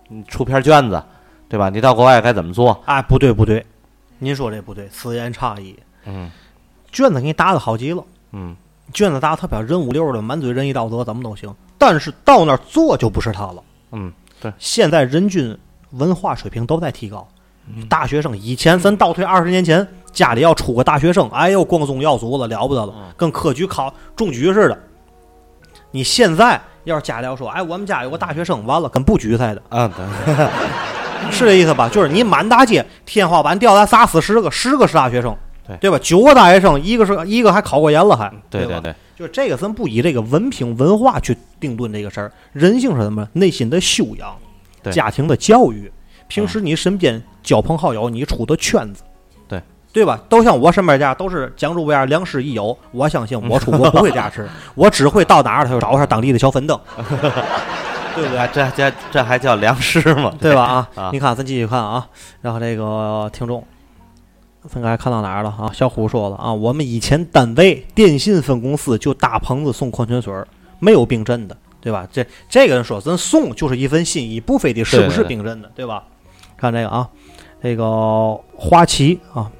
[0.09, 1.03] 你出篇卷子，
[1.49, 1.71] 对吧？
[1.71, 2.79] 你到国外该怎么做？
[2.85, 3.65] 哎，不对不对，
[4.19, 5.79] 您说这不对，此言差矣。
[6.05, 6.31] 嗯
[6.93, 8.05] 卷子给你答的好极了，
[8.35, 8.55] 嗯
[8.93, 11.55] 卷子答得特别人五六的，满嘴仁义道德，怎么都行。
[11.79, 13.63] 但是到那儿做就不是他了。
[13.93, 15.57] 嗯，对，现在人均
[15.93, 17.27] 文化水平都在提高。
[17.75, 24.79] 嗯大学生以前咱倒退二十年前，家里要出个大学生，哎呦，光宗耀祖了，了不得了，嗯跟科举考中举似的。
[25.91, 29.63] 你现在要是家里要说，哎，我们家有个大学生，完了跟不举似的。
[29.71, 30.47] 啊对。
[31.33, 31.89] 是这意思吧？
[31.89, 35.35] 就是你满大街天花板掉下仨死十个，十个是大学生，
[35.67, 35.99] 对对吧？
[36.03, 43.27] 九个大学生，一个是一个还考过研了还，吧对对对，就是这个，咱不以这个文凭文化去定论这个事儿，人性是什么？
[43.33, 44.37] 内心的修养，
[44.83, 45.91] 对家庭的教育，
[46.29, 49.03] 平时你身边交朋好友，你处的圈子，
[49.49, 50.21] 对对吧？
[50.29, 52.77] 都像我身边这样，都是讲究这样良师益友。
[52.91, 56.79] 我相信我出国不会这样吃， 我只会到哪儿他就找一下当地的小粉 灯，
[58.15, 58.37] 对不对？
[58.37, 60.35] 啊，这这这还叫良师吗？
[60.41, 60.87] 对吧？
[60.95, 62.07] 啊，啊你看，咱继续看啊。
[62.43, 63.65] 然后这个听众，
[64.69, 65.71] 咱该看到哪儿了啊？
[65.73, 70.47] 小虎说了啊，我们以前单位电信分公司就大棚子送矿泉水儿，
[70.79, 72.09] 没有冰镇的，对吧？
[72.11, 76.05] 这这个人说，咱送就是一份心意，不非得是不是冰镇的，对吧？
[76.57, 77.09] 看这个啊，
[77.63, 79.51] 这个花旗啊。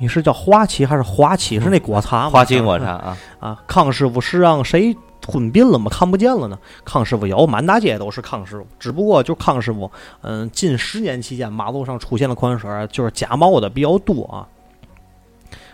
[0.00, 1.58] 你是叫花旗还是花旗？
[1.58, 2.30] 是那果茶吗？
[2.30, 5.90] 花旗果茶啊，啊，康师傅是让谁吞并了吗？
[5.90, 6.58] 看不见了呢。
[6.84, 9.90] 康师傅有，满大街都是康师傅，只不过就康师傅，
[10.22, 14.48] 嗯，近十年期间，马路上出现的矿泉水就是假冒的比较多啊。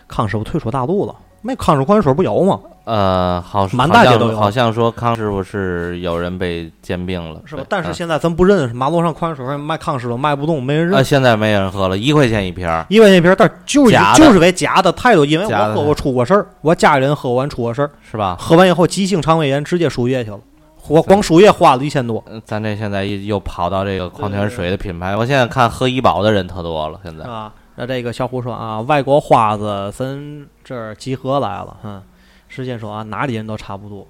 [0.07, 2.59] 康师傅退出大陆了，没康师傅矿泉水不有吗？
[2.85, 11.03] 呃，好，满大街都有好像说康师傅是有人被兼并了，是吧但是嗯现在咱不认识，马路上矿泉水卖康师傅卖不动，没人认啊，。
[11.03, 12.83] 现在没人喝了，一块钱一瓶儿。
[12.89, 18.35] 一块钱一瓶儿，但就是假就是为假的太多，因为我喝过出过事儿，我家里人喝完出过事儿，是吧？
[18.39, 20.39] 喝完以后急性肠胃炎，直接输液去了，
[20.87, 22.23] 我光输液花了一千多。
[22.27, 32.01] 嗯咱这现在又又跑到这个矿泉水的品牌，我现在看喝怡宝的人特多了，现在啊，那这个小虎说啊，外国花子咱这儿集合来了，嗯，
[32.47, 34.07] 石鑫说啊，哪里人都差不多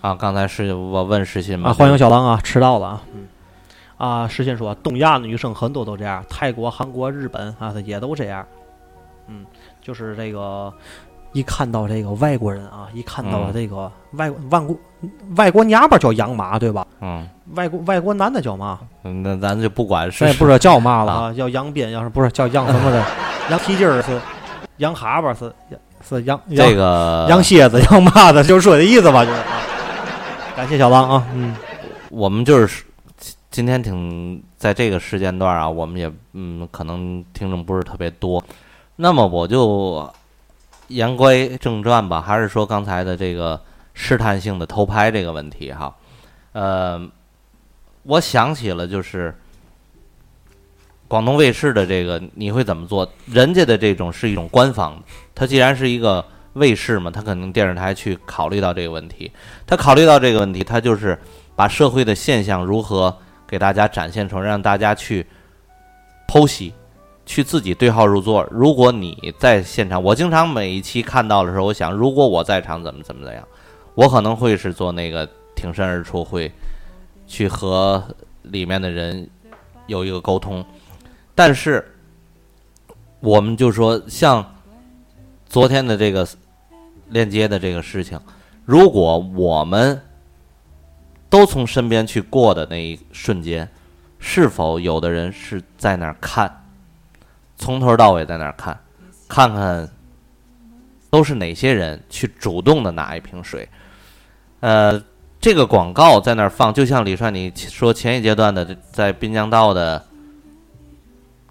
[0.00, 3.28] 啊，刚才是我问石鑫嘛，啊，欢迎小狼啊，迟到了啊，嗯，
[3.96, 8.44] 啊，石鑫说东亚的女生很多都这样，泰国、韩国、日本啊，也都这样，
[9.28, 9.46] 嗯，
[9.80, 10.72] 就是这个
[11.32, 14.76] 一看到这个外国人啊，一看到这个外国外国
[15.36, 16.86] 外国娘们儿叫洋马对吧？
[17.00, 18.80] 嗯，外国外国男的叫嘛？
[19.04, 23.04] 嗯那咱就不管是咱也不知道叫嘛了啊啊，叫洋鞭，要是不是叫洋什么的，
[23.50, 24.20] 洋皮筋儿是
[24.78, 25.52] 洋哈巴是
[26.06, 29.36] 是洋洋这个洋蝎子、洋麻子，就是说这意思吧，就是。
[29.38, 29.44] 啊
[30.56, 31.54] 感谢小王啊，嗯，
[32.08, 32.82] 我们就是
[33.50, 38.42] 今天挺在这个时间段啊，我们也嗯，可能听众不是特别多，
[38.96, 40.10] 那么我就
[40.88, 43.60] 言归正传吧，还是说刚才的这个
[43.92, 45.94] 试探性的偷拍这个问题哈，
[46.52, 47.06] 呃，
[48.06, 49.34] 我想起了就是
[51.08, 53.08] 广东卫视的这个你会怎么做？
[53.26, 55.02] 人家的这种是一种官方，
[55.34, 59.30] 它既然是一个卫视嘛，它肯定电视台去考虑到这个问题。
[59.66, 61.18] 他考虑到这个问题，他就是
[61.54, 63.16] 把社会的现象如何
[63.46, 65.26] 给大家展现出来，让大家去
[66.28, 66.72] 剖析，
[67.24, 68.46] 去自己对号入座。
[68.50, 73.46] 如果你在现场，我经常每一期看到的时候，我想，如果我在场，怎么怎么怎么样，
[73.94, 76.50] 我可能会是做那个挺身而出，会
[77.26, 78.02] 去和
[78.42, 79.28] 里面的人
[79.86, 80.64] 有一个沟通。
[81.34, 81.84] 但是，
[83.20, 84.54] 我们就说像
[85.46, 86.26] 昨天的这个
[87.08, 88.20] 链接的这个事情。
[88.64, 90.00] 如果我们
[91.28, 93.68] 都从身边去过的那一瞬间，
[94.18, 96.64] 是否有的人是在那儿看，
[97.56, 98.80] 从头到尾在那儿看，
[99.28, 99.88] 看看
[101.10, 103.68] 都是哪些人去主动的拿一瓶水？
[104.60, 105.00] 呃，
[105.46, 110.04] 这个广告在那儿放，就像李帅你说前一阶段的在滨江道的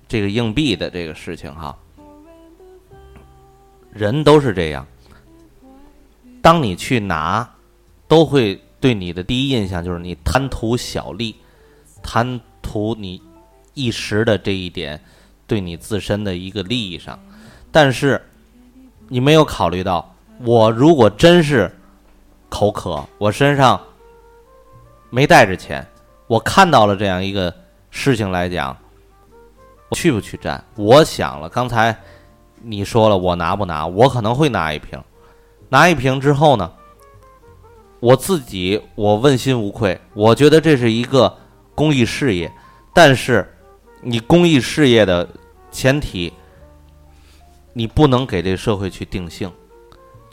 [0.05, 1.73] 这个硬币的这个事情哈，
[3.93, 4.85] 人都是这样。
[6.41, 7.49] 当你去拿，
[8.05, 11.33] 都会对你的第一印象就是你贪图小利，
[12.03, 13.21] 贪图你
[13.75, 14.99] 一时的这一点
[15.47, 17.17] 对你自身的一个利益上，
[17.71, 18.21] 但是
[19.07, 21.73] 你没有考虑到，我如果真是
[22.55, 23.77] 口渴，我身上
[25.09, 25.85] 没带着钱，
[26.25, 27.53] 我看到了这样一个
[27.89, 28.77] 事情来讲，
[29.89, 30.63] 我去不去占？
[30.77, 31.93] 我想了，刚才
[32.61, 33.85] 你说了，我拿不拿？
[33.85, 34.97] 我可能会拿一瓶。
[35.67, 36.71] 拿一瓶之后呢，
[37.99, 41.37] 我自己我问心无愧，我觉得这是一个
[41.75, 42.49] 公益事业，
[42.93, 43.45] 但是
[43.99, 45.27] 你公益事业的
[45.73, 46.31] 前提，
[47.73, 49.51] 你不能给这社会去定性。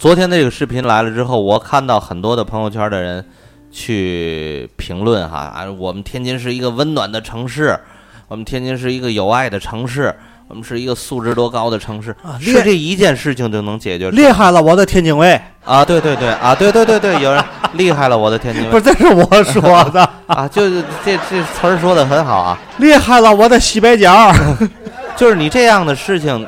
[0.02, 3.24] 昨天这个视频来了之后，我看到很多的朋友圈的人
[3.70, 7.78] 去评论哈啊，我们天津是一个温暖的城市，
[8.26, 10.12] 我们天津是一个有爱的城市，
[10.48, 15.84] 我们是一个素质多高的城市，啊是这一件事情就能解决厉害了，我的天津卫，啊？
[15.84, 24.32] 对对对啊，对对对对，有人 厉害了，我的天津不是，这是我说的， 啊，就是这这词儿说的很好啊，厉害了，我的西北角，
[25.14, 26.44] 就是你这样的事情，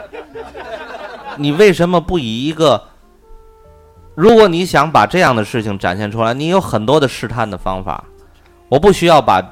[1.37, 2.83] 你为什么不以一个？
[4.14, 8.05] 如果你想把这样的事情展现出来，你有很多的试探的方法。
[8.68, 9.42] 我不需要把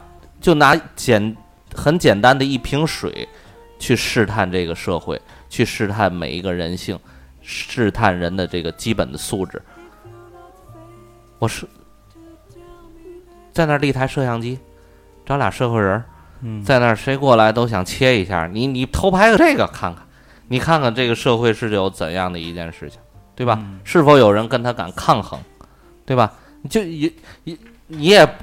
[0.40, 1.36] 就拿简
[1.74, 3.28] 很简单的一瓶水
[3.78, 6.98] 去试探这个社会，去试探每一个人性，
[7.40, 9.60] 试探人的这个基本的素质。
[11.38, 11.66] 我是
[13.52, 14.58] 在那儿立台摄像机，
[15.26, 16.04] 找俩社会人儿，
[16.40, 20.06] 嗯在那儿谁过来都想切一下，你你偷拍个这个看看，
[20.48, 22.98] 你看看这个社会是有怎样的一件事情，
[23.34, 23.58] 对吧？
[23.60, 25.38] 嗯是否有人跟他敢抗衡，
[26.06, 26.32] 对吧？
[26.70, 27.12] 就也
[27.44, 27.56] 也
[27.88, 28.36] 你也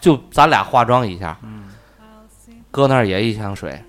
[0.00, 1.36] 就咱俩化妆一下，
[2.70, 3.82] 搁那儿也一箱水，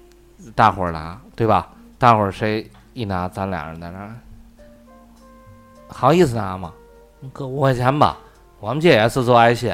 [0.55, 1.69] 大伙儿拿，对吧？
[1.97, 4.15] 大伙儿谁一拿，咱俩人在那儿，
[5.87, 6.73] 好意思拿吗？
[7.19, 8.17] 你搁五块钱吧，
[8.59, 9.73] 我们这也是做爱心，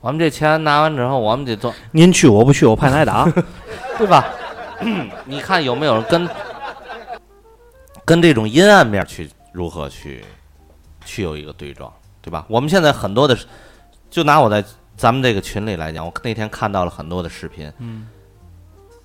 [0.00, 1.72] 我们这钱拿完之后，我们得做。
[1.92, 3.26] 您去我不去，我派挨打。
[3.96, 4.26] 对吧？
[5.24, 6.28] 你看有没有人跟
[8.04, 10.24] 跟这种阴暗面去如何去
[11.04, 12.44] 去有一个对撞，对吧？
[12.48, 13.36] 我们现在很多的，
[14.10, 14.64] 就拿我在
[14.96, 18.06] 咱们这个群里来讲，我那天看到了很多的视频，嗯，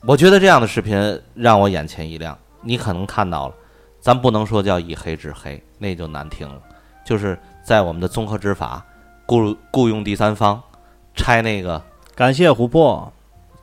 [0.01, 2.37] 我觉得这样的视频让我眼前一亮。
[2.61, 3.55] 你可能看到了，
[4.01, 6.61] 咱不能说叫以黑治黑，那就难听了。
[7.05, 8.83] 就是在我们的综合执法
[9.25, 10.61] 雇雇佣第三方
[11.13, 11.81] 拆那个
[12.15, 13.11] 感谢琥珀，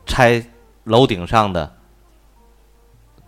[0.06, 0.44] 拆
[0.84, 1.72] 楼顶上的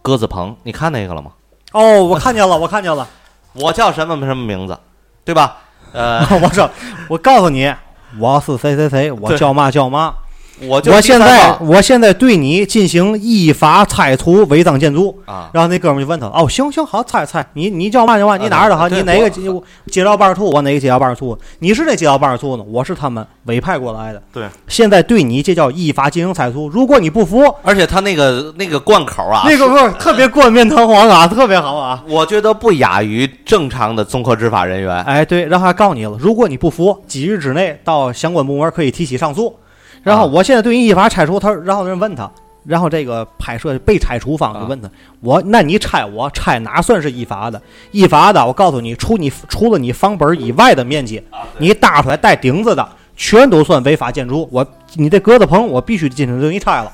[0.01, 1.33] 鸽子棚，你看那个了吗？
[1.73, 3.09] 哦，我看见了，我看见了。
[3.55, 4.79] 我叫什么什么名字，
[5.25, 5.57] 对吧？
[5.93, 6.69] 呃， 我说，
[7.09, 7.73] 我告诉你，
[8.19, 10.15] 我是谁谁谁，我叫嘛叫嘛。
[10.63, 15.17] 我就我现在我现在对你进行依法拆除违章建筑。
[15.25, 18.37] 啊，然后那哥们儿就问他：“哦，行行好，拆拆，你你叫嘛叫嘛？
[18.37, 18.89] 你哪儿的哈？
[18.89, 19.43] 对你哪个街
[19.87, 20.49] 街道办事处？
[20.51, 21.37] 我哪个街道办事处？
[21.59, 22.65] 你是那街道办事处呢？
[22.69, 24.23] 我是他们委派过来的。
[24.33, 26.69] 对，现在对你这叫依法进行拆除。
[26.69, 32.05] 如果你不服，而且他那个那个贯口啊，那个歌特别冠冕堂皇啊，特别好啊。
[32.09, 35.03] 我觉得不亚于正常的综合执法人员。
[35.03, 39.53] 哎，对，然后还告诉你了，如果你不服，几日之内到相关部门可以提起上诉。
[40.05, 42.31] 然后啊我现在对你依法拆除，他然后人问他，
[42.65, 44.89] 然后这个拍摄被拆除方就问他，
[45.21, 47.61] 我那你拆我拆哪算是依法的？
[47.91, 51.21] 依法的，我告诉你，除你除了你房本以外的面积，
[51.59, 54.49] 你搭出来带顶子的，全都算违法建筑。
[54.53, 54.65] 我
[54.95, 56.93] 你这鸽子棚，我必须进去就给你拆了。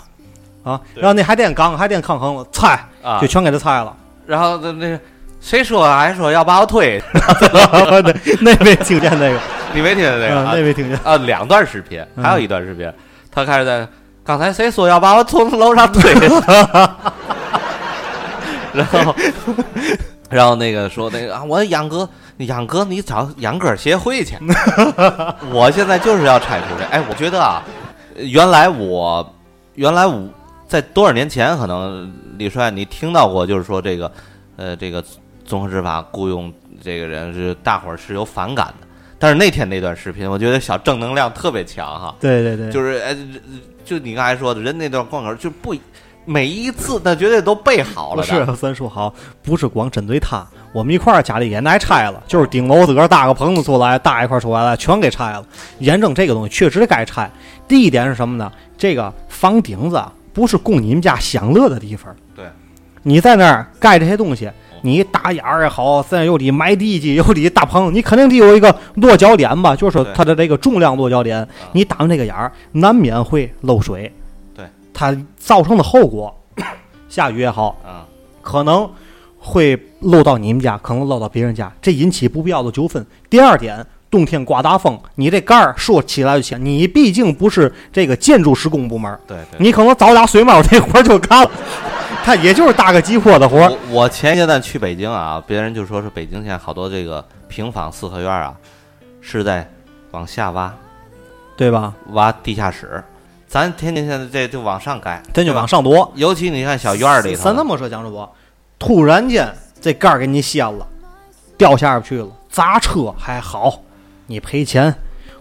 [0.63, 3.97] 啊，然后那海淀港、海淀抗衡了，拆啊就，全给他拆了。
[4.27, 5.01] 然后那那个
[5.41, 9.41] 谁说还说要把我推，对， 那没听见那个，
[9.75, 10.43] 你没听见那个？
[10.57, 10.99] 那没听见。
[11.05, 12.93] 啊，两段视频，嗯还有一段视频，
[13.31, 13.87] 他开始在
[14.25, 16.13] 刚才谁说要把我从楼上推？
[18.73, 19.17] 然后，
[20.31, 24.37] 然后那个说那个啊，我杨哥，杨哥你找杨哥协会去。
[25.53, 26.85] 我现在就是要拆除这。
[26.87, 27.63] 哎，我觉得啊，
[28.17, 29.35] 原来我
[29.75, 30.23] 原来我
[30.69, 34.13] 在多少年前，可能李帅你听到过，就是说这个
[34.57, 35.03] 呃这个
[35.45, 38.87] 综合执法雇佣这个人是大伙儿是有反感的。
[39.21, 43.15] 但是那天那段视频，我觉得小正能量特别强哈，对对对，就是哎，
[43.85, 45.75] 就你刚才说的，人那段贯口就不
[46.25, 48.23] 每一次那绝对都备好了。
[48.23, 55.45] 是三叔好，不是光针对他，我们一块儿家里也挨拆了，就是顶楼自个儿搭个棚子出来，搭一块儿出来了，全给拆了。
[55.81, 57.31] 验证这个东西确实该拆。
[57.69, 58.51] 第一点是什么呢？
[58.79, 62.15] 这个房顶子啊不是供你们家享乐的地方。
[62.35, 62.47] 对，
[63.03, 64.51] 你在那儿盖这些东西，
[64.83, 74.13] 你打眼儿也好，现在又得埋地基，又得大棚，你肯定得有一个落脚点吧，就是说它的这个重量落脚点，你打完这个眼儿，难免会漏水。
[74.55, 76.35] 对，它造成的后果，
[77.09, 78.05] 下雨也好，啊，
[78.43, 78.89] 可能
[79.39, 83.05] 会漏到你们家，可能漏到别人家，这引起不必要的纠纷。
[83.29, 89.59] 第二点，冬天刮大风，你这盖儿说起来就起，你毕竟不是这个建筑施工部门，对对。
[89.59, 91.51] 你可能找俩水猫这活儿就干了，
[92.25, 93.71] 他也就是搭个几坡的活儿。
[93.71, 98.55] 我我前阶段去北京啊，别人就说是北京现在好多这个平房四合院啊，
[99.21, 99.69] 是在
[100.13, 100.73] 往下挖
[101.57, 101.93] 对吧？
[102.13, 103.03] 挖地下室，
[103.47, 106.11] 咱天津现在这就往上盖，咱就往上挪。
[106.15, 108.35] 尤其你看小院儿里头，咱这么说，蒋主播，
[108.79, 110.87] 突然间这盖儿给你掀了，
[111.59, 113.81] 掉下边去了，砸车还好，
[114.27, 114.95] 你赔钱，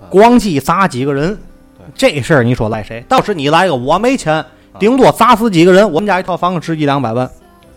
[0.09, 1.37] 咣叽砸几个人，
[1.95, 3.01] 这事儿你说赖谁？
[3.07, 4.43] 到时你来个我没钱，
[4.79, 7.29] 顶多砸死几个人，我们家一套房子值一两百万，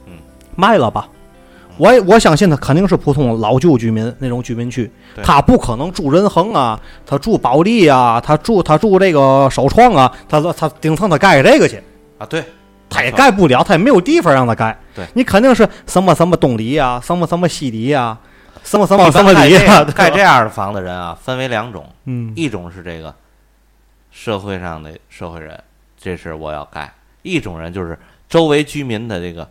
[0.06, 0.12] 嗯，
[0.56, 1.08] 卖了吧。
[1.78, 4.90] 我我相信他肯定是普通老旧居民那种居民区，
[5.24, 11.82] 他不可能住仁恒啊，他住保利啊，他住他住这个首创啊，他他顶层他盖这个去，
[12.18, 12.44] 啊，对，
[12.90, 14.78] 他也盖不了，他也没有地方让他盖。
[14.94, 18.18] 对你肯定是什么什么东里啊，什么什么西里啊，
[18.62, 23.12] 什么什么什么里呀，这样对吧盖这样的房的人啊，分为两种，嗯，一种是这个
[24.10, 25.58] 社会上的社会人，
[26.02, 26.82] 这是我要盖；
[27.22, 27.98] 一种人就是
[28.28, 29.48] 周围居民的这个，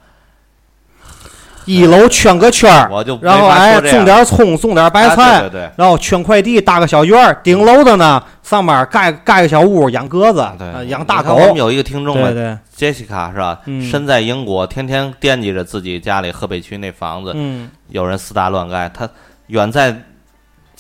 [1.66, 5.62] 一楼圈个圈儿，我就然后哎种点葱，种点白啊菜，对对。
[5.62, 13.62] 对然后圈块地，搭个小院儿，顶楼的呢上面盖盖个小屋，养鸽子，对呃，养大狗我，们有一个听众嘛对对，，Jessica 是吧？
[13.66, 13.82] 嗯。
[13.82, 19.08] 身在英国，天天惦记着自己家里河北区那房子，嗯，有人私搭乱盖，他
[19.47, 19.95] 远在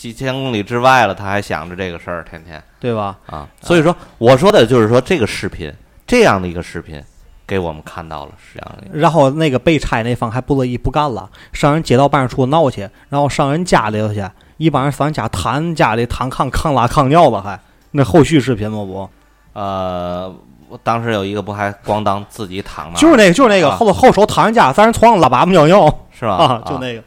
[0.01, 3.19] 几千公里之外了，他还想着这个事儿，天天对吧？
[3.27, 3.47] 啊。
[3.61, 5.71] 所以说，我说的就是说，这个视频
[6.07, 6.99] 这样的一个视频，
[7.45, 8.97] 给我们看到了是这样的。
[8.97, 14.27] 然后那个被拆那方还不乐意，不干了，上人街道办事处闹去，然后上人家里头去，
[14.57, 17.59] 一帮人上人家谈家里谈炕炕拉炕尿了，还
[17.91, 18.83] 那后续视频吗？
[18.83, 19.07] 不，
[19.53, 20.33] 呃，
[20.67, 26.37] 我当时有一个不还咣当自己躺那，就是那个，就是那个啊后后手躺人家，在人床上拉粑粑尿尿是吧？
[26.37, 27.03] 啊，就那个。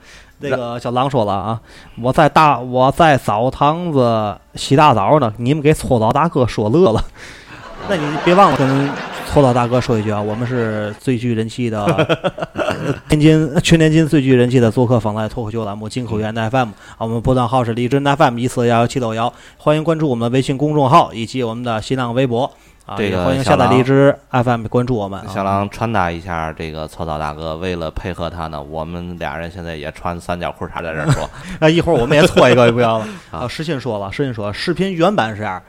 [0.48, 1.60] 那个小狼说了啊，
[2.00, 7.04] 我在大我在澡堂子洗大澡呢，你们给搓澡大哥说乐了。
[7.88, 8.90] 那你别忘了跟
[9.26, 22.50] 搓澡大哥说一句啊，我们是最具人气的呃 天津全天津最具人气的做客访谈脱口秀栏目金口源的 FM 啊，我们播放号是荔枝 FM 一四幺幺七六幺，欢迎关注我们的微信公众号以及我们的新浪微博
[22.86, 25.18] 啊，这个欢迎下载荔枝 FM 关注我们。
[25.20, 31.28] 啊小狼传达一下这个搓澡大哥，为了配合他呢，我们俩人现在也穿三角裤衩在这儿说，
[31.60, 33.06] 那， 一会儿我们也搓一个，不要了。
[33.30, 35.60] 啊 啊，实心说了，实心说，视频原版是这样。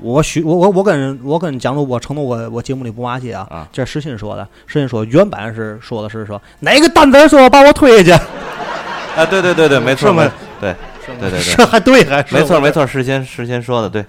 [0.00, 4.44] 我许我我我跟我跟蒋主我承诺我我节目里不骂街啊，啊这是实心说的。
[4.66, 8.24] 实心说原版是说的是说哪个蛋子说把我推下去，
[9.16, 10.28] 啊，对对对对，没错，没
[10.60, 10.74] 对
[11.06, 14.04] 对对对这还对还是没错没错，事先事先说的对，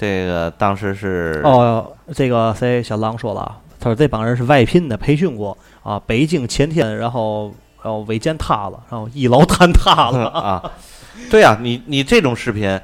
[0.00, 10.72] 这个当时是哦，这个谁小狼说了啊，他说这帮人是外聘的，培训过啊，北京前天然后然后违建塌了，然后一楼坍塌了 啊，
[11.30, 12.80] 对啊，你你这种视频，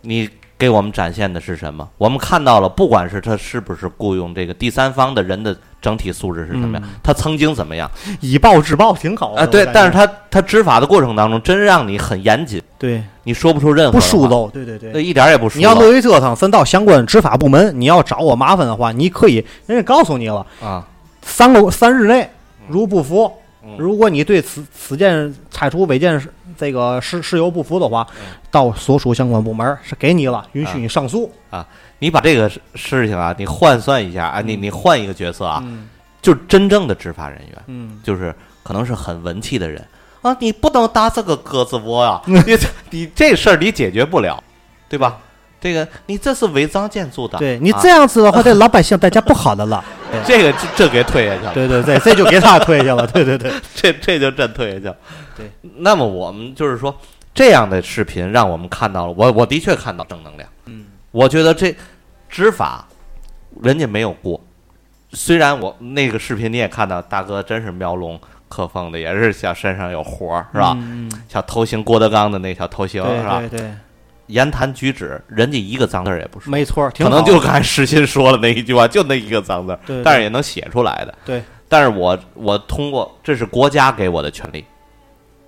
[0.00, 0.28] 你
[0.58, 1.88] 给我们展现的是什么？
[1.96, 7.88] 我们看到了，不管是他是不是雇佣这个第三方的人的整体素质是什么样，嗯他曾经怎么样
[8.20, 9.46] 以暴制暴挺好的啊？
[9.46, 13.04] 对但是他他执法的过程当中，真让你很严谨，对。
[13.22, 14.90] 你说不出任何，不疏漏，对对对。
[14.92, 14.98] 那，。
[14.98, 20.84] 一点儿也不疏你要漏乐于折腾，咱到相关执法部门，你要找我麻烦的话，你可以，人家告诉你了，啊，
[21.22, 22.28] 三个三日内
[22.66, 23.30] 如不服，
[23.62, 23.76] 嗯。
[23.78, 26.20] 如果你对此此件拆除违建
[26.58, 28.06] 这个事事由不服的话，
[28.50, 31.30] 到所属相关部门是给你了，允许你上诉。
[31.50, 31.64] 啊。
[32.02, 35.86] 你把这个事事情啊，你换算一下啊，你你换一个角色啊，嗯。
[36.22, 39.82] 就是真正的执法人员，嗯，就是可能是很文气的人
[40.22, 42.58] 啊，你不能搭这个鸽子窝啊、 你
[42.90, 44.42] 你这事儿你解决不了，
[44.88, 45.18] 对吧？
[45.60, 49.84] 这个你这是违章建筑的，啊对你这样子的话，对老百姓大家不好的了。
[50.26, 53.06] 这个这这给退下去了，对对对，这就给他退下了。
[53.06, 54.96] 对对对， 这这就真退下去了。
[55.36, 56.94] 对，那么我们就是说，
[57.34, 60.48] 这样的视频让我们看到了，我我的确看到正能量。
[60.64, 61.76] 嗯，我觉得这
[62.28, 62.86] 执法
[63.62, 64.40] 人家没有过，
[65.12, 68.18] 虽然我那个视频你也看到，大哥真是苗龙
[68.50, 70.76] 刻凤的，也是像身上有活儿，是吧？
[70.76, 73.48] 嗯，像头型郭德纲的那小头型，是吧对？
[73.48, 73.70] 对对，
[74.26, 81.14] 言谈举止，人家一个脏字儿也不说，没错，挺可能就刚才石鑫说的那一句话，就那一个脏字但是也能写出来的。
[81.24, 84.64] 对，但是我我通过这是国家给我的权利，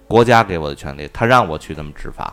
[0.09, 2.33] 国家给我的权利，他让我去这么执法。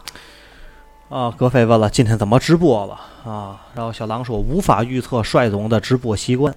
[1.10, 3.00] 啊，葛飞问了今天怎么直播了
[3.32, 3.60] 啊？
[3.74, 6.54] 然后小狼说无法预测帅总的直播习惯，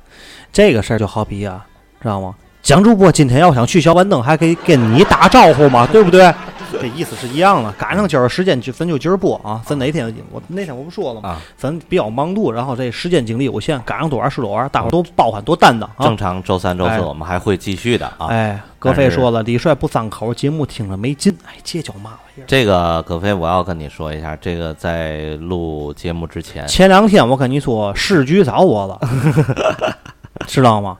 [0.52, 1.66] 这个事儿就好比啊，
[2.02, 2.34] 知道吗？
[2.62, 6.32] 蒋主播今天要想去小板凳，还可以跟你打招呼嘛，对不对？
[6.80, 7.70] 这意思是一样的。
[7.72, 11.30] 赶上今儿时间就咱就今儿播啊，咱哪天我那天我不说了吗？
[11.30, 16.16] 啊咱比较忙碌，然后这时间精力有限，赶上多玩是多玩，大伙儿都包涵多担当啊正。
[16.16, 18.28] 常周三、周哎四我们还会继续的啊。
[18.28, 21.36] 哎，葛飞说了，李帅不张口，节目听着没劲。
[21.44, 22.44] 哎，这叫嘛玩意儿？
[22.46, 28.98] 这个葛飞，我要跟你说一下，这个在录节目之前，前两天我跟你说，市局找我了，
[30.46, 30.96] 知道吗？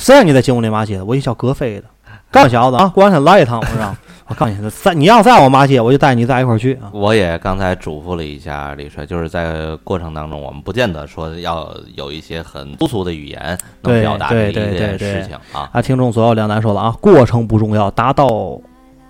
[0.00, 1.04] 谁让你在节目里骂街的？
[1.04, 1.84] 我一叫葛飞的，
[2.30, 2.88] 干小子啊！
[2.88, 3.94] 过两天来一趟，我让
[4.28, 6.88] 我告诉你，再你要再我骂街，我就带你在一块儿去啊。
[6.94, 15.68] 我也刚才嘱咐了一下李帅，就是在过程当中，我们不见得说要有一些很粗俗的语言能表达这一件事情啊。
[15.70, 18.26] 啊，听众左右两难说了啊，过程不重要，达到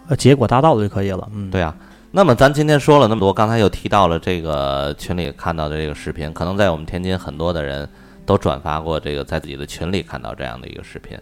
[0.08, 1.28] 呃结果达到了就可以了。
[1.32, 1.72] 嗯，对啊，
[2.10, 7.88] 那么咱今天说了那么多，刚才又提到了这个群里看到的这个视频，可能在我们天津很多的人
[8.30, 11.18] 都转发过这个，在自己的群里看到这样的一个视频。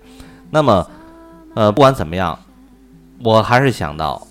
[0.51, 0.87] 那么，
[1.55, 2.39] 呃，不管怎么样，
[3.25, 4.27] 我还是想到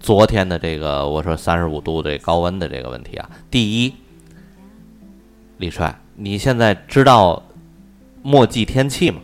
[0.00, 3.30] 昨天的这个我说三十五度这高温的这个问题啊。
[3.48, 3.94] 第一，
[5.58, 7.40] 李帅，你现在知道
[8.24, 9.20] 墨迹天气吗？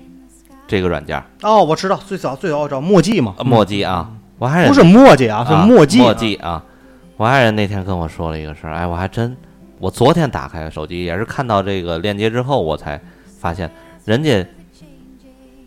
[0.69, 6.05] 这个软件，哦，我知道，最早最早叫墨迹嘛，呃墨迹啊，我还不是墨迹啊，是啊墨迹啊。
[6.05, 6.65] 墨迹啊！
[7.17, 9.37] 我爱人那天跟我说了一个事儿，哎，我还真，
[9.83, 13.01] 我昨天打开手机也是看到这个链接之后，我才
[13.41, 13.69] 发现
[14.05, 14.47] 人家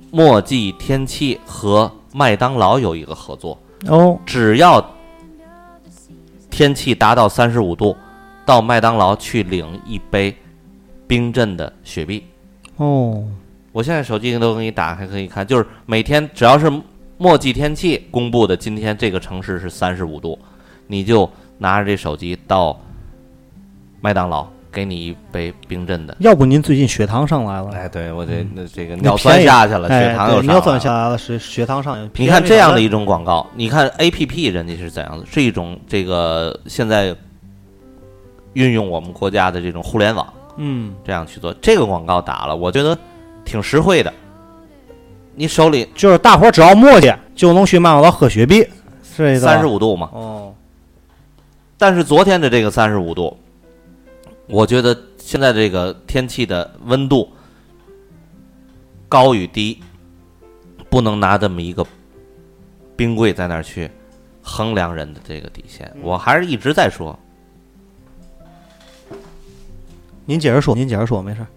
[0.09, 4.89] 墨迹天气和麦当劳有一个合作，哦，只要
[6.49, 7.93] 天气达到三十五度，
[8.45, 10.33] 到麦当劳去领一杯
[11.05, 12.23] 冰镇的雪碧。
[12.77, 13.21] 哦，
[13.73, 16.71] 我现在手机都给你打开可以看，就是每天只要是
[17.17, 20.39] 墨迹天气公布的，今天这个城市是三十五度，
[20.87, 22.79] 你就拿着这手机到
[24.05, 26.15] 麦当劳，给你一杯冰镇的。
[26.19, 27.71] 要不您最近血糖上来了？
[27.73, 30.79] 哎，对我这那这个尿酸下去了，哎血糖又上对尿酸。
[30.79, 32.07] 下来了，是血糖上。
[32.17, 35.25] 你看这样的一种广告，你看 A P P 人家是怎样的？
[35.25, 37.15] 是一种这个现在
[38.53, 41.51] 运用我们国家的这种互联网嗯，这样去做。
[41.59, 42.95] 这个广告打了，我觉得
[43.43, 44.13] 挺实惠的。
[45.33, 48.63] 你手里就是大伙儿只要磨叽就能去麦当劳喝雪碧，
[49.01, 50.53] 是三十五度嘛，哦，
[51.75, 53.35] 但是昨天的这个三十五度，
[54.47, 57.29] 我觉得现在这个天气的温度
[59.09, 59.81] 高与低，
[60.89, 61.85] 不能拿这么一个
[62.95, 63.89] 冰柜在那儿去
[64.41, 65.91] 衡量人的这个底线。
[66.01, 67.17] 我还是一直在说，
[70.25, 71.47] 您接着说，您接着说，没事儿。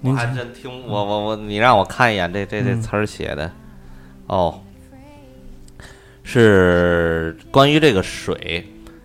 [0.00, 2.80] 我还真听我我我，你让我看一眼这这这嗯。
[2.80, 3.50] 词儿写的，
[4.28, 4.62] 哦，
[6.30, 8.62] 是关于这个水，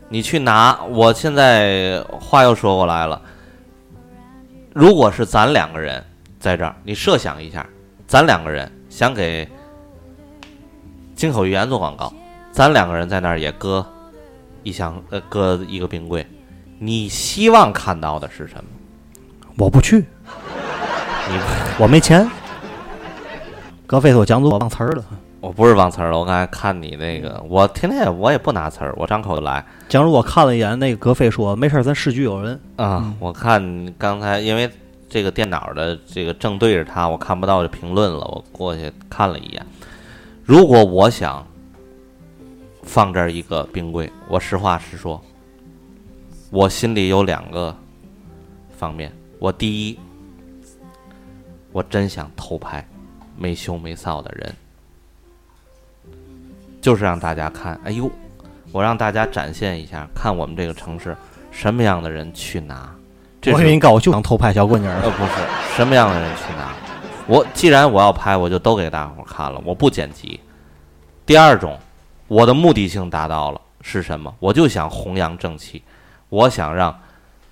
[0.09, 0.78] 你去拿。
[0.89, 3.21] 我现在话又说过来了，
[4.74, 6.03] 如果是咱两个人
[6.38, 7.65] 在这儿，你设想一下，
[8.05, 9.47] 咱两个人想给
[11.15, 12.13] 金口玉言做广告，
[12.51, 13.86] 咱两个人在那儿也搁
[14.63, 16.28] 一箱呃搁一个冰柜，
[16.78, 18.63] 你希望看到的是什么？
[19.57, 19.99] 我不去，
[21.30, 21.39] 你
[21.80, 22.30] 我没钱。
[23.88, 25.05] 格菲说讲座忘词儿了。
[25.44, 32.58] 我不是忘词儿了，我刚才看你那个，我天天也我也不拿词儿，我张口就来假如我看了一眼那个格菲说没事儿，咱市局有人。
[32.78, 33.14] 啊。
[33.20, 34.72] 我看刚才因为
[35.10, 39.66] 这个电脑的这个正对着他，我看不到这评论了，我过去看了一眼。
[40.46, 41.46] 如果我想
[42.84, 45.22] 放这儿一个冰柜，我实话实说，
[46.52, 47.76] 我心里有两个
[48.78, 49.12] 方面。
[49.39, 50.00] 我第一，
[51.74, 52.88] 我真想偷拍
[53.36, 54.56] 没羞没臊的人，
[56.84, 58.12] 就是让大家看，哎呦，
[58.74, 61.16] 我让大家展现一下，看我们这个城市
[61.50, 62.94] 什么样的人去拿。
[63.42, 65.00] 这是我给你告诉我就想偷拍小姑娘儿。
[65.02, 65.32] 呃，不是
[65.78, 66.74] 什么样的人去拿。
[67.26, 70.38] 我既然我要拍，我就都给大伙儿看了，我不剪辑。
[71.26, 71.80] 第二种，
[72.28, 74.36] 我的目的性达到了是什么？
[74.40, 75.82] 我就想弘扬正气，
[76.28, 76.94] 我想让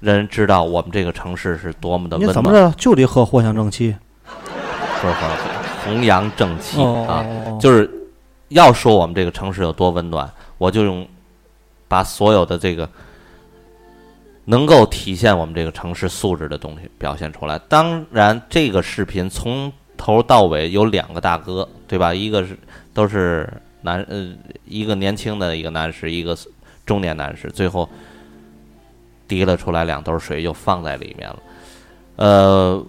[0.02, 3.96] 人知道我们这个城市是多么的你温暖，怎么着就得喝藿香正气？
[5.02, 5.30] 不是弘
[5.86, 7.24] 弘扬正气哦啊。
[7.62, 7.90] 就是
[8.52, 11.08] 要说我们这个城市有多温暖，我就用
[11.88, 12.88] 把所有的这个
[14.46, 17.60] 能够体现我们这个城市素质的东西表现出来。
[17.68, 22.14] 当然，这个视频从头到尾有两个大哥，对吧？
[22.14, 22.58] 一个是
[22.94, 23.48] 都是
[23.82, 24.30] 男呃，
[24.66, 26.38] 一个年轻的一个男士，一个
[26.86, 27.88] 中年男士，最后
[29.28, 31.40] 提了出来两兜水，又放在里面了。
[32.18, 32.86] 呃，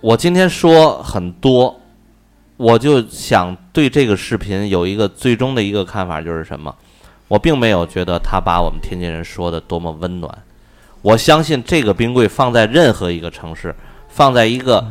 [0.00, 1.80] 我今天说很多，
[2.56, 6.74] 我就想对这个视频有一个最终的一个看法，就是什么？
[7.26, 10.32] 我并没有觉得他把我们天津人说的多么温暖。
[11.02, 13.74] 我相信这个冰柜放在任何一个城市，
[14.08, 14.86] 放在一个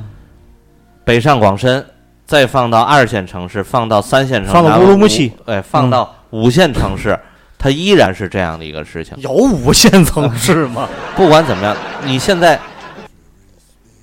[1.06, 1.86] 北上广深，
[2.26, 7.18] 再放到二线城市，放到三线城市，放到乌鲁木齐，哎，放到五线城市，
[7.58, 9.16] 它依然是这样的一个事情。
[9.20, 10.88] 有五线城市吗？
[11.16, 12.60] 不管怎么样，你现在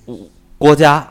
[0.05, 0.17] 我
[0.57, 1.07] 国家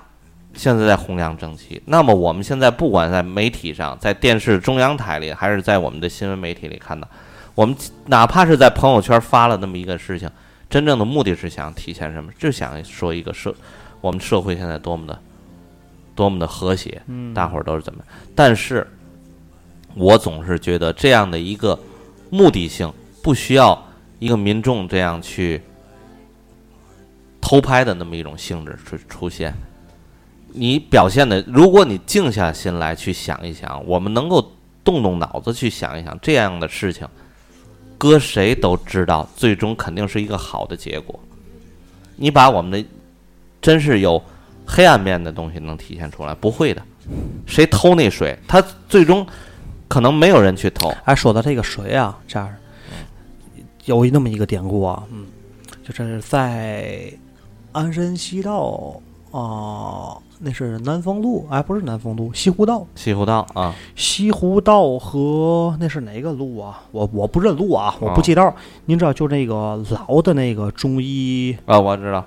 [0.61, 7.09] 现在在弘扬正气，那么我们现在不管在媒体上，在电视中央台里，还是在我们的新闻媒体里看到，
[7.55, 10.31] 我们哪怕是在朋友圈发了那么一个事情，
[10.69, 12.31] 真正的目的是想体现什么？
[12.39, 13.55] 就想说一个社，
[14.03, 15.19] 我们社会现在多么的
[16.15, 18.05] 多么的和谐，嗯大伙儿都是怎么？
[18.35, 18.87] 但是，
[19.95, 21.81] 我总是觉得这样的一个
[22.29, 22.93] 目的性，
[23.23, 23.83] 不需要
[24.19, 25.63] 一个民众这样去
[27.41, 29.55] 偷拍的那么一种性质出出现。
[30.53, 37.07] 你表现的，如果你静下心来去想一想，我们能够动动脑子去想一想这样的事情，
[37.97, 41.19] 搁谁都知道，最终肯定是一个好的结果。
[42.17, 42.85] 你把我们的
[43.63, 44.23] 真是有
[44.67, 46.83] 黑暗面的东西能体现出来，不会的。
[47.47, 49.27] 谁偷那水，他最终
[49.89, 50.93] 可能没有人去偷。
[51.05, 52.55] 哎，说到这个水啊，这样
[53.87, 55.27] 有那么一个典故啊，嗯，
[55.83, 57.13] 就是在
[57.73, 59.01] 鞍山西道
[59.33, 66.81] 啊、那是南丰路，哎，不是南丰路，西湖道，西湖道啊，西湖道和那是哪个路啊？
[66.93, 68.55] 我我不认路啊，我不记道。
[68.87, 72.25] 您知道，就那个老的那个中医啊，我知道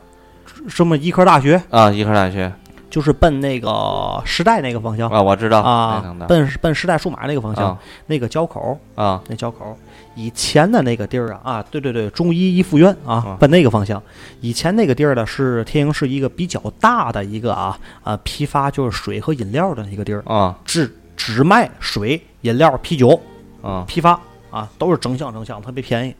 [0.68, 2.53] 什么医科大学，啊，医科大学
[2.89, 9.76] 就是奔那个时代那个方向啊，我知道啊那，个奔奔时代数码那个方向啊，那个交口，啊那交口。
[10.16, 14.01] 以前的那个地儿啊，啊，对对对，中医一附院啊啊，奔那个方向。
[14.41, 23.20] 以前那个地儿呢，是天津市一个比较大的一个啊啊批发就是水和饮料的一个地儿，啊只只卖水、饮料、啤酒
[23.61, 24.20] 啊批发
[24.51, 26.16] 啊，都是整箱整箱，特别便宜。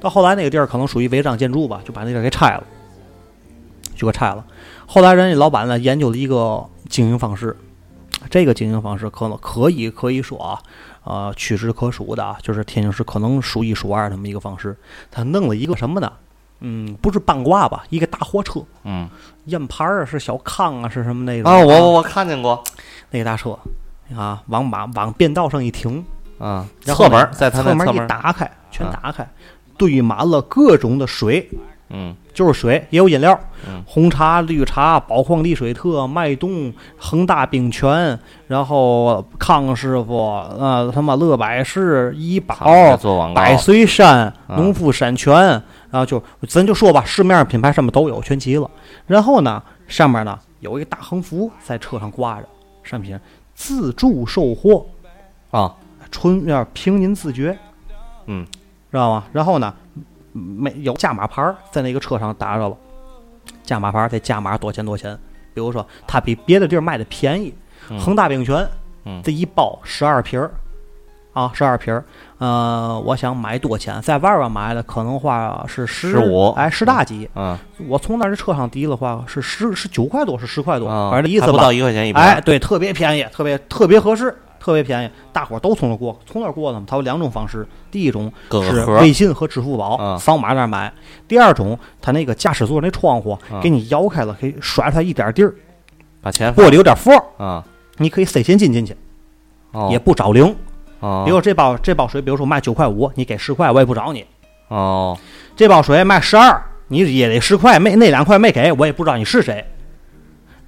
[0.00, 2.64] 到后来那个地儿可能属于违章建筑吧，就把那地儿给拆了，
[3.96, 4.44] 就给拆了。
[4.86, 7.56] 后来人家老板呢研究了一个经营方式，
[8.28, 10.60] 这个经营方式可能可以可以说啊，
[11.04, 14.76] 呃，屈指可数的啊，就是天津市可能数一数二这么一个方式。
[15.10, 16.12] 他弄了一个什么呢？
[16.60, 19.08] 嗯，不是半挂吧，一个大货车，嗯。
[19.46, 22.62] 验牌儿啊，是小康啊，是什么那个啊，我我我看见过。
[23.10, 23.58] 那个大车
[24.16, 26.04] 啊，往马往便道上一停，
[26.38, 29.28] 啊，侧门在他侧门一打开，全啊打开，
[29.76, 31.50] 堆满了各种的水，
[31.92, 32.16] 嗯。
[32.34, 33.38] 就是水，也有饮料，
[33.68, 33.84] 嗯。
[33.86, 40.16] 红茶、绿茶、宝矿力水特、脉动、恒大冰泉，然后康师傅，
[40.58, 42.56] 呃，他妈乐百氏、怡宝、
[43.34, 45.34] 百岁山、啊农夫山泉，
[45.90, 48.70] 然后就咱就说吧，市面上品牌上面都有，全齐了。
[49.06, 52.48] 然后呢，上面呢有一个大横幅在车上挂着，
[52.82, 53.20] 上面写着
[53.54, 54.86] “自助售货。
[55.50, 55.74] 啊，”，
[56.10, 57.58] 纯要凭您自觉，
[58.24, 58.46] 嗯，
[58.90, 59.24] 知道吗？
[59.32, 59.74] 然后呢，
[60.32, 62.76] 没有价码牌儿在那个车上打着了，
[63.62, 65.18] 价码牌儿得价码多钱多钱。
[65.54, 67.52] 比如说，它比别的地儿卖的便宜，
[67.90, 68.66] 嗯恒大冰泉，
[69.04, 70.50] 嗯这一包十二瓶儿，
[71.34, 72.02] 啊，十二瓶儿。
[72.38, 77.28] 呃，我想买多钱，在外边买的可能话是十15哎，十大几。
[77.34, 77.56] 嗯
[77.86, 81.70] 我从那儿车上提的话是十是九块多，是十块多，啊，反正这意思吧不到。
[81.70, 86.86] 一块钱一瓶，哎，对，特别便宜，特别特别合适，特别便宜，大伙儿都从那过，从那儿过的嘛。
[86.88, 90.88] 它有两种方式，第一种是微信和支付宝，嗯扫码那儿买；
[91.26, 95.52] 第二种，它那个驾驶座那窗户嗯给你摇开了，可以甩出来一点地儿，
[96.20, 97.64] 把钱玻璃有点缝儿，啊，
[97.96, 98.96] 你可以塞现金进去，
[99.72, 100.54] 哦也不找零。
[101.00, 104.24] 哦比如这包这包水，比如说卖九块五，你给十块，我也不找你。
[104.68, 105.18] 哦
[105.56, 109.66] 这包水卖十二，你也得十块，没那两块没给我也不知道你是谁。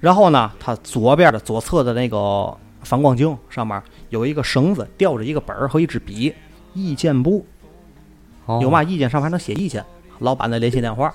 [0.01, 2.55] 然后呢，它左边的左侧的那个
[2.85, 6.33] 反光镜上面有一个绳子，吊着一个本儿和一支笔，
[6.73, 7.45] 意见簿
[8.45, 9.83] 哦有嘛意见上面还能写意见，
[10.19, 11.13] 老板的联系电话，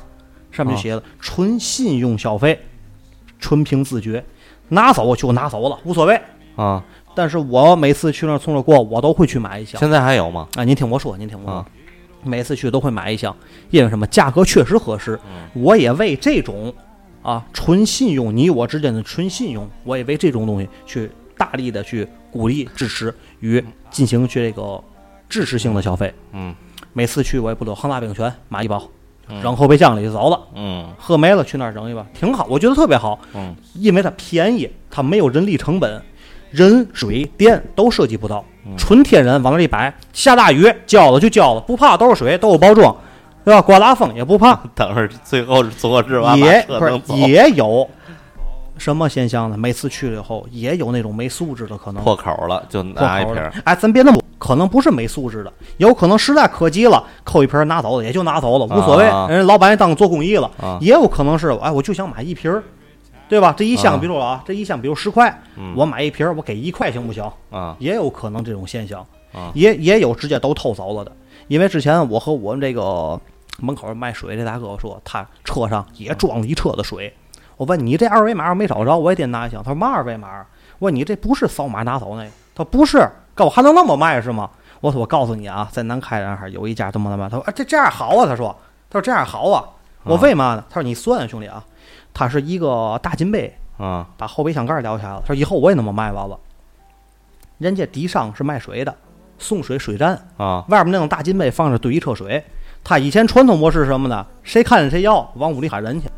[0.51, 2.61] 上面就写了纯信用消费，
[3.39, 4.23] 纯凭自觉，
[4.69, 6.21] 拿走就拿走了，无所谓。
[6.57, 6.85] 啊？
[7.15, 9.79] 但是我每次去那儿从那儿过，我都会去买一箱。
[9.81, 10.47] 现在还有吗？
[10.57, 11.67] 啊，您听我说，您听我说，啊
[12.23, 13.35] 每次去都会买一箱，
[13.71, 14.07] 因为什么？
[14.09, 15.19] 价格确实合适。
[15.27, 16.75] 嗯我也为这种
[17.23, 21.11] 啊纯信用，你我之间的纯信用，我也为这种东西去
[21.41, 24.79] 大力的去鼓励、支持与进行去这个
[25.27, 26.13] 支持性的消费。
[26.33, 26.55] 嗯。
[26.93, 28.83] 每次去我也不都恒大冰泉买一包，
[29.29, 29.41] 嗯。
[29.41, 30.39] 扔后备箱里就走了。
[30.55, 30.87] 嗯。
[30.99, 33.57] 喝没了去那儿扔一包，挺好，我觉得特别好，嗯。
[33.73, 36.03] 因为它便宜，它没有人力成本，
[36.51, 38.45] 人、水、电都涉及不到，
[38.77, 42.95] 纯天然往那儿一摆，下大雨浇了就浇了，不怕都是水，都有包装，
[43.45, 43.63] 对吧？
[43.63, 47.89] 刮大风也不怕， 等会儿最后是坐日完也不是也有
[48.81, 49.59] 什么现象呢？
[49.59, 59.05] 每次去了以后，也有那种没素质的可能，破口了就拿一瓶儿，哎，咱别那么，可能不是没素质的，有可能实在可急了，扣一瓶拿走了，也就拿走了，无所谓。
[59.05, 62.51] 啊人家老板也当做公益了，啊也有可能是，哎，我就想买一瓶，
[63.29, 63.55] 对吧？
[63.55, 67.23] 这一箱，啊比如说啊，这一箱比如十块，嗯我买一瓶，我给一块行不行？
[67.51, 71.13] 啊也有可能这种现象，啊也也有直接都偷走了的。
[71.49, 73.21] 因为之前我和我们这个
[73.59, 77.13] 门口卖水这大哥说，他车上也装了一车的水。
[77.61, 79.63] 我问你这二维码没找着，我也得拿一箱。
[79.63, 80.47] 他说嘛二维码？
[80.79, 82.31] 我问你这不是扫码拿走那个？
[82.55, 84.49] 他说不是，告我还能那么卖是吗？
[84.81, 87.29] 我说我告诉你啊，在南开那儿有一家这么的卖。
[87.29, 88.59] 他说啊这这样好啊，他说
[88.89, 89.63] 他说这样好啊。
[90.05, 90.65] 我为嘛呢？
[90.71, 91.63] 他说你算兄弟啊，
[92.15, 95.21] 他是一个大金杯，啊把后备箱盖儿撩下来了。
[95.21, 96.41] 他说以后我也那么卖完了。
[97.59, 98.97] 人家底商是卖水的，
[99.39, 102.43] 送水水站，啊外面那种大金杯放着堆一车水。
[102.83, 104.27] 他以前传统模式是什么呢？
[104.43, 106.09] 谁看见谁要，往屋里喊人去。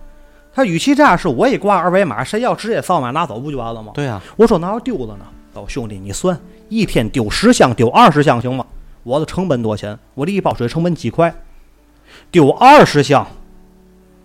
[0.55, 3.93] 他与其这样，是我一挂二维码，谁要直接扫码拿走不就完了吗？
[3.95, 5.25] 对呀我说哪有丢了呢？
[5.55, 6.39] 走，兄弟，你算
[6.69, 8.65] 一天丢十箱，丢二十箱行吗？
[9.03, 9.99] 我的成本多钱？
[10.15, 11.35] 我这一包水成本几块？
[12.31, 13.27] 丢二十箱，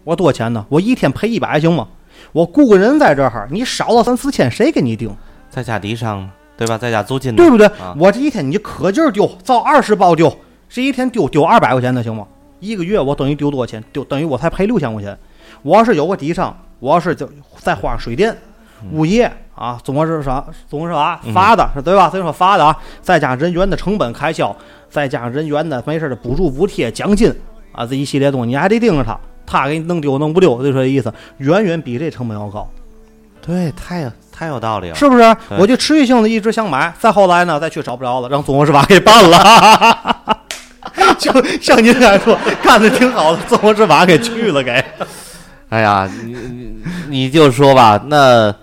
[0.04, 0.66] 我多钱呢？
[0.70, 1.88] 我一天赔一百行吗？
[2.34, 5.10] 我雇个人在这儿，你少了三四千，谁给你定？
[5.50, 6.78] 再加底商对吧？
[6.78, 7.68] 在加租金对不对？
[7.68, 10.36] 啊我这一天你就可劲儿丢，造二十包丢，
[10.68, 12.28] 这一天丢丢二百块钱的行吗？
[12.60, 13.84] 一个月我等于丢多少钱？
[13.94, 15.18] 丢等于我才赔六千块钱。
[15.62, 18.36] 我要是有个底商，我要是就再花上水电、
[18.92, 20.44] 物业啊，总共是啥？
[20.70, 21.20] 总共是啥？
[21.34, 22.10] 罚的，对吧？
[22.10, 24.56] 所以说罚的啊，再加上人员的成本开销，
[24.90, 27.34] 再加上人员的没事的补助、补贴、奖金
[27.72, 32.70] 啊，这一系列东西，你还得盯着他，他给你弄丢弄不丢，就这意思，远远比这成本要高。
[33.42, 34.96] 对，太有太有道理了。
[34.96, 35.36] 是不是？
[35.58, 40.38] 我就持续性的一直想买，再后来呢，再去找不着了，让综合执法给办了。
[41.18, 41.32] 就
[41.62, 44.84] 像您来说，干的挺好的，综合执法给去了，给。
[45.70, 46.74] 哎呀，你你
[47.10, 48.54] 你就说吧，那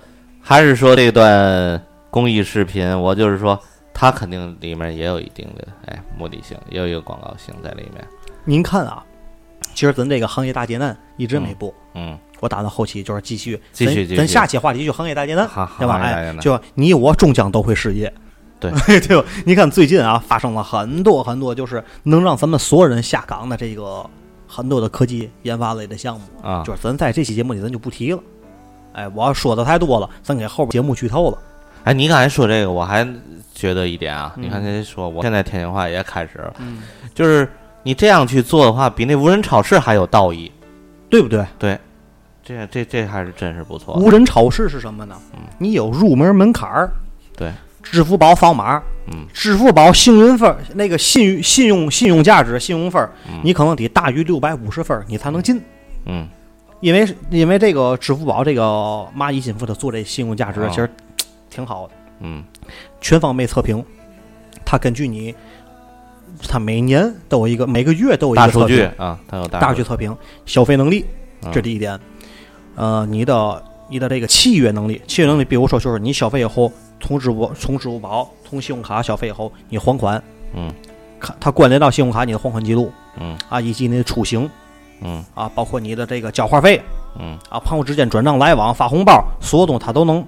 [0.41, 1.81] 还是说这段
[2.11, 3.59] 公益视频，我就是说，
[3.93, 8.05] 它肯定里面也有一定的哎目的性，也有一个广告性在里面。
[8.45, 9.05] 您看啊，
[9.75, 16.01] 其实咱这个行业大劫难一直没播，嗯，我打算后期就是继续，继续继续咱下期话题就行业大劫难，好，对吧？
[16.01, 18.13] 哎就你我终将都会失业。
[18.61, 19.29] 对对吧？
[19.45, 24.09] 你看最近啊，发生了很多很多，就是能让咱们所有人下岗的这个
[24.55, 28.21] 很多的科技研发类的项目，啊，就是咱在这期节目里咱就不提了。
[28.93, 31.39] 哎，我要说的太多了，咱给后边节目剧透了。
[31.83, 33.05] 哎，你刚才说这个，我还
[33.53, 36.83] 觉得一点啊，嗯你看这说，我现在天津话也开始了，嗯，
[37.15, 37.51] 就是
[37.83, 40.53] 你这样去做的话，比那无人超市还有道义。
[41.11, 41.47] 对不对？
[41.61, 41.79] 对，
[42.43, 43.95] 这这这还是真是不错。
[43.95, 45.17] 无人超市是什么呢？
[45.59, 46.91] 你有入门门槛儿，
[47.37, 53.41] 对，支付宝扫码，嗯，支付宝幸运分儿那个信誉信用信用价值信用分儿，嗯。
[53.45, 55.61] 你可能得大于六百五十分儿，你才能进。
[56.07, 56.27] 嗯。
[56.81, 58.63] 因为因为这个支付宝这个
[59.17, 60.91] 蚂蚁金服它做这信用价值哦其实
[61.49, 62.45] 挺好的，嗯。
[63.01, 63.85] 全方位测评，
[64.65, 65.35] 它根据你，
[66.49, 68.77] 它每年都有一个每个月都有一大数个测评。
[68.77, 69.83] 据啊，它有数大数据。
[69.85, 71.05] 测评消费能力，
[71.43, 71.53] 嗯。
[71.53, 71.99] 这第一点。
[72.75, 80.23] 呃，你的你的这个契约能力，契约能力，比如说就是你消费以后，从支付从支付宝从信用卡消费以后，你还款，
[80.55, 80.73] 嗯。
[81.19, 82.93] 看它关联到信用卡你的还款记录。
[83.19, 83.37] 嗯。
[83.49, 84.49] 啊，以及你的出行
[85.01, 85.25] 嗯。
[85.35, 86.81] 啊，包括你的这个交话费。
[87.19, 87.37] 嗯。
[87.49, 90.25] 啊，朋友之间转账来往、发红包，所有东西它都能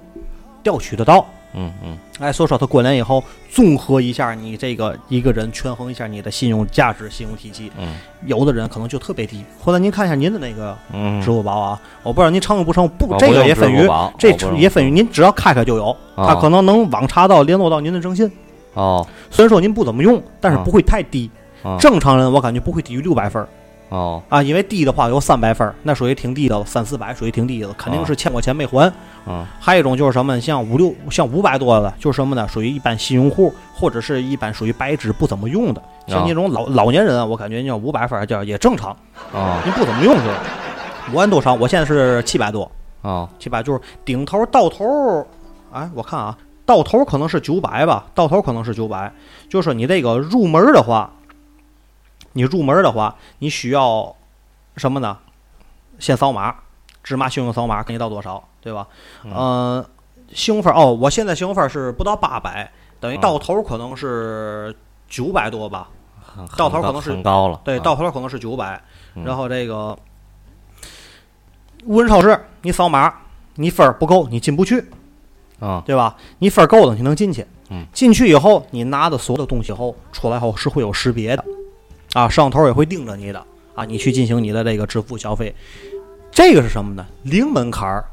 [0.61, 1.25] 调取得到。
[1.53, 1.97] 嗯嗯。
[2.19, 7.71] 哎，所以说它关联以后，综合一下你这个一个人，权衡一下你的信用价值、信用体系。
[7.77, 7.95] 嗯。
[8.25, 13.87] 有的人可能就特别低，或者您看一下您的那个嗯，支付宝啊，我不知道您常用不常用，不我，这个也分于
[14.17, 18.31] 这也分于您只要开开就有，它哦可能能网查到联络到您的征信。
[18.73, 19.05] 哦。
[19.29, 21.29] 虽然说您不怎么用，但是嗯不会太低。
[21.63, 21.77] 哦。
[21.79, 23.47] 正常人我感觉不会低于六百分儿
[23.89, 28.91] 哦啊，因为低的话有三百分儿，那属于挺低的了，三四百属于挺低的了，肯定是欠过钱没还。
[29.29, 32.47] 嗯还有一种就是什么，像五六像五百多的，就是什么呢？
[32.47, 38.95] 属于一般新用户，或者是一般属于白纸不怎么用的，像啊那种老老年人啊，我感觉你要五百分儿叫也正常，
[39.33, 40.35] 哦你不怎么用就是。
[41.13, 41.53] 我按多少？
[41.53, 42.69] 我现在是七百多，
[43.01, 45.25] 哦七百就是顶头到头，
[45.71, 49.11] 哎，我看啊，到头可能是九百吧，到头可能是九百。
[49.49, 51.09] 就是说你这个入门的话，
[52.37, 54.15] 你入门的话，你需要
[54.75, 55.17] 什么呢？
[55.97, 56.55] 先扫码，
[57.03, 58.87] 芝麻信用扫码给你到多少，对吧？
[59.23, 59.85] 嗯呃，
[60.31, 64.75] 信用分哦，我现在信用分是不到八百，等于哦到头可能是
[65.09, 65.89] 九百多吧。
[66.55, 68.79] 到头可能是很高了，对，啊到头可能是九百、
[69.15, 69.97] 嗯然后这个
[71.85, 73.11] 无人超市，你扫码，
[73.55, 74.85] 你分儿不够，你进不去，
[75.59, 76.15] 啊对吧？
[76.37, 77.47] 你分儿够了，你能进去。
[77.69, 81.43] 嗯进去以后，你拿的所有的东西后出来后是会有识别的，
[82.17, 83.39] 啊，摄像头也会盯着你的，
[83.75, 85.53] 啊，你去进行你的这个支付消费。
[86.31, 87.05] 这个是什么呢？
[87.21, 88.03] 零门槛儿。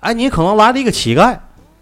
[0.00, 1.38] 哎，你可能来了一个乞丐，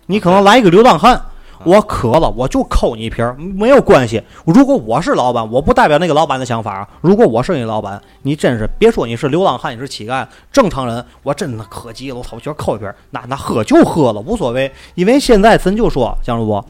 [0.06, 1.20] 你可能来一个流浪汉，
[1.64, 4.22] 我渴了，我就扣你一瓶儿，没有关系。
[4.44, 6.88] 如果我是老板，我不代表那个老板的想法啊。
[7.00, 14.70] 如果我是你老板，你真是别说你是流浪汉，你是乞丐，正常人我真的可急了，我操，我觉得扣一瓶儿，那那喝就喝了，无所谓。
[14.94, 16.64] 因为现在咱就说，江主播，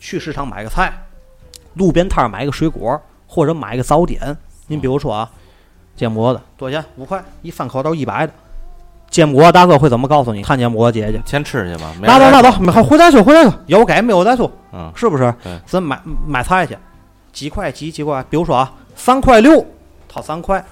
[0.00, 0.90] 去市场买个菜，
[1.74, 4.36] 路边摊儿买个水果，或者买个早点。
[4.68, 5.30] 您比如说啊，
[5.94, 6.88] 煎馍的多少钱？
[6.96, 8.32] 五块，一翻口都一百的。
[9.08, 10.42] 煎馍大哥会怎么告诉你？
[10.42, 15.58] 看煎馍姐姐，先吃去吧，拿走拿走，好回再说回再说，有给没有再说，嗯是不是对？
[15.64, 16.76] 咱买买菜去，
[17.32, 19.64] 几块几几块，比如说啊，三块六，
[20.08, 20.62] 掏三块，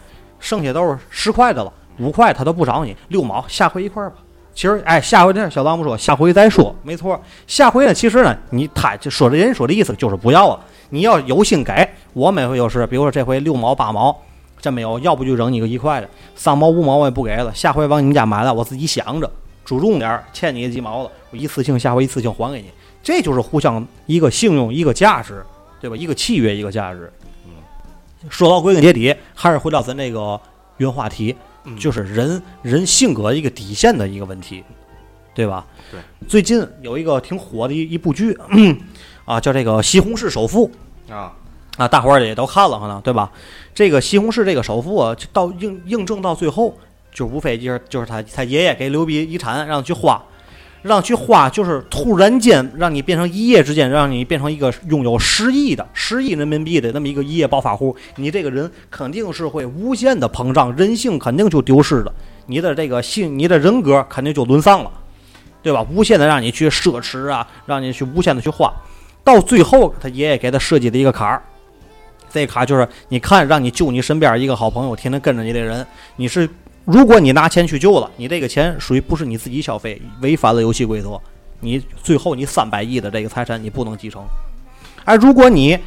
[0.41, 4.17] 剩下都是十块的了，五块他都不找你，六毛，下回一块吧。
[4.55, 7.21] 其实，哎，下回那小张不说，下回再说，没错。
[7.47, 10.61] 下回呢，其实呢，你他就说的人说的意思就是不要了。
[10.91, 14.17] 你要有心给，我每回就是，比如说这回六毛八毛，
[14.61, 17.53] 真没有，要不就扔你个一块的，三毛五毛我也不给了。
[17.53, 19.29] 下回往你们家买了，我自己想着
[19.65, 22.71] 注重点，欠你几毛了，我一次性下回一次性还给你。
[23.03, 25.45] 这就是互相一个信用，一个价值，
[25.81, 25.97] 对吧？
[25.97, 27.13] 一个契约，一个价值。
[27.47, 27.51] 嗯
[28.31, 30.41] 说到归根结底，还是回到咱这个
[30.79, 31.37] 原话题，
[31.79, 34.63] 就是人人性格一个底线的一个问题，
[35.35, 35.67] 对吧？
[35.91, 36.01] 对。
[36.29, 38.37] 最近有一个挺火的一一部剧，
[39.25, 40.71] 啊，叫这个《西红柿首富》。
[41.13, 41.33] 啊
[41.77, 43.33] 啊，大伙儿也都看了可能对吧？
[43.75, 46.79] 这个西红柿这个首富啊，就到应应证到最后，
[47.13, 50.25] 就无非就是就是他他爷爷给留笔遗产让他去花，
[50.85, 62.13] 让去花，就是突然间让你变成一夜之间让你变成一个拥有十亿的十亿人民币的那么一个一夜暴发户，你这个人肯定是会无限的膨胀，人性肯定就丢失了，
[62.47, 64.91] 你的这个性，你的人格肯定就沦丧了。
[65.63, 65.83] 对吧？
[65.91, 68.71] 无限的让你去奢侈啊，让你去无限的去花，
[69.25, 71.43] 到最后他爷爷给他设计的一个坎儿，
[72.31, 76.47] 这个坎儿就是你看，让你救你身边一个好朋友，天天跟着你的人，你是
[76.85, 81.19] 如果你拿钱去救了，你这个钱属于不是你自己消费，违反了游戏规则，
[81.61, 84.23] 你最后你三百亿的这个财产你不能继承。
[85.05, 85.79] 而如果你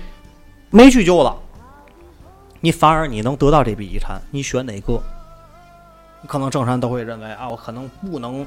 [0.71, 1.37] 没去救了，
[2.61, 4.99] 你反而你能得到这笔遗产，你选哪个？
[6.27, 8.43] 可能正常人都会认为啊，我可能不能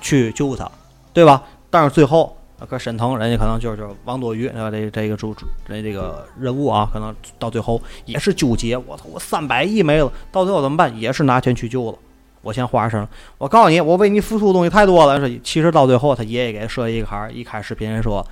[0.00, 0.70] 去救他，
[1.12, 1.42] 对吧？
[1.68, 10.98] 但是最后，啊搁沈腾人家可能就是就是王多鱼，呃，这这个主主这这个人物啊，可能到最后也是纠结，我操，我三百亿没了，到最后怎么办？
[10.98, 11.98] 也是拿钱去救了。
[12.40, 13.06] 我先花上，
[13.36, 15.28] 我告诉你，我为你付出的东西太多了。
[15.42, 18.24] 其实到最后，他爷爷给他设一个坎儿，一开视频说，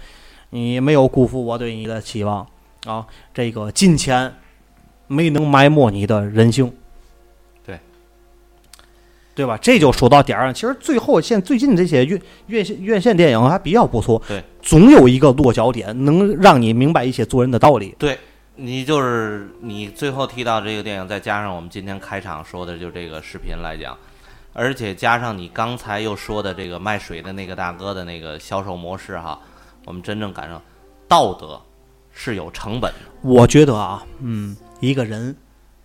[0.51, 2.47] 你没有辜负我对你的期望
[2.87, 3.05] 啊，
[3.35, 4.33] 这个金钱
[5.09, 6.73] 没能埋没你的人性。
[9.37, 9.59] 对，吧？
[9.59, 10.55] 这就说到点儿上。
[10.55, 17.95] 其实最后现最近这些院院线院线电影还比较不错，对，总有一个落脚点，能让你明白一些做人的道理。
[17.99, 18.19] 对
[18.55, 23.95] 你就是你最后提到这个电影，再加上我们今天开场说的就这个视频来讲，
[24.55, 29.39] 而且加上你刚才又说的这个卖水的那个大哥的那个销售模式哈，
[29.85, 30.59] 我们真正感受
[31.07, 31.61] 道德
[32.11, 33.01] 是有成本的。
[33.21, 35.37] 我觉得啊，嗯，一个人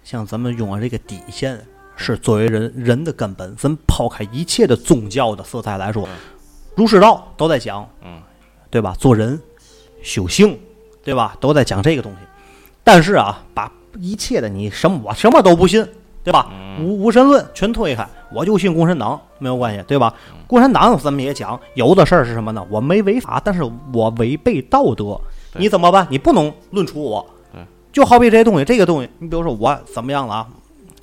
[0.06, 1.60] 像咱们用的这个底线，
[2.02, 3.56] 是作为人人的根本。
[3.56, 6.06] 咱抛开一切的宗教的色彩来说，
[6.76, 8.20] 儒释道都在讲，嗯，
[8.70, 8.95] 对吧？
[8.99, 9.39] 做人、
[10.02, 10.60] 修行，
[11.04, 11.38] 对吧？
[11.39, 12.18] 都在讲这个东西。
[12.84, 15.88] 但是啊，把一切的你什么我什么都不信，
[16.24, 16.52] 对吧？
[16.82, 20.14] 无无神论全推开，我就信共产党，没有关系，对吧？
[20.47, 22.66] 共产党咱们也讲，有的事儿是什么呢？
[22.70, 23.62] 我没违法，但是
[23.93, 25.20] 我违背道德，
[25.54, 26.08] 你怎么办？
[26.10, 27.26] 你不能论处我。
[27.91, 30.47] 就好比这些东西，这个东西，你比如说我怎么样了啊？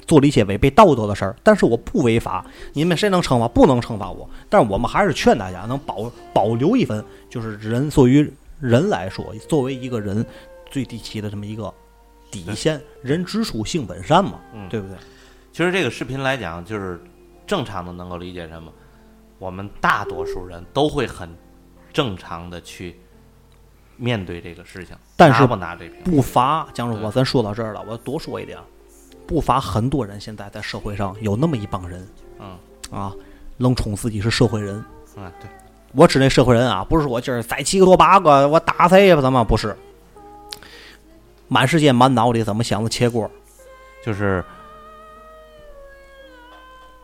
[0.08, 3.46] 做了一些违背道德的事儿，但是我不违法，你们谁能惩罚？
[3.46, 4.28] 不能惩罚我。
[4.48, 8.28] 但是我们还是劝大家能保保留一份，就是人作为
[8.58, 10.26] 人来说，作为一个人
[10.70, 11.72] 最低级的这么一个
[12.30, 14.96] 底线，人之初性本善嘛，嗯对不对？
[15.52, 17.00] 其实这个视频来讲，就是
[17.46, 18.72] 正常的能够理解什么，
[19.38, 21.28] 我们大多数人都会很
[21.92, 22.98] 正常的去
[23.96, 26.02] 面对这个事情，但是拿不拿这瓶？
[26.04, 26.66] 不罚。
[26.72, 28.58] 江主播，咱说到这儿了，我多说一点，
[29.28, 32.08] 不乏很多人现在在社会上有那么一帮人
[32.40, 32.56] 嗯
[32.90, 33.12] 啊，
[33.58, 34.76] 愣冲自己是社会人。
[35.14, 35.50] 啊，对，
[35.92, 39.20] 我指那社会人啊，不是说我今儿宰七个多八个，我打谁呀？
[39.20, 39.76] 怎么不是？
[41.46, 43.30] 满世界满脑里怎么想的切锅？
[44.02, 44.42] 就是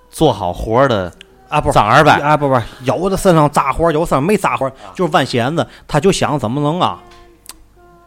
[0.08, 1.12] 做好活的
[1.50, 7.02] 啊，不是脏二百，啊，不不，有的身上扎活，有的身上没扎活，就是弯弦子，他就想怎么能啊，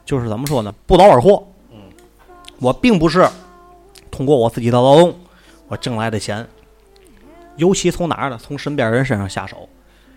[0.05, 1.45] 就是怎么说呢，不劳而获。
[1.71, 1.77] 嗯，
[2.59, 3.27] 我并不是
[4.11, 5.15] 通过我自己的劳动，
[5.67, 6.47] 我挣来的钱，
[7.55, 8.39] 尤其从哪儿呢？
[8.41, 9.67] 从身边人身上下手。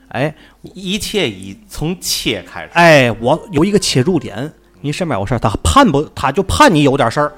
[0.09, 0.35] 哎
[0.75, 2.71] 一切以从切开始。
[2.73, 7.33] 哎，我有一个切入点，你身边有事儿，他盼不，他就盼你有点事儿，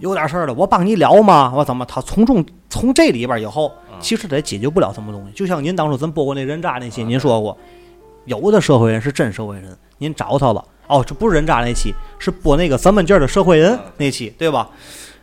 [0.00, 1.52] 有点事儿了，我帮你聊吗？
[1.54, 1.84] 我怎么？
[1.84, 3.70] 他从中从这里边以后，
[4.00, 5.32] 其实他也解决不了什么东西。
[5.34, 7.54] 就像您当初咱播过那人渣那期，您说过，
[8.24, 14.70] 有的社会人是真社会人，您找他了，哦，这不是人渣那期，是播那个三门劲儿的社会人那期，对吧？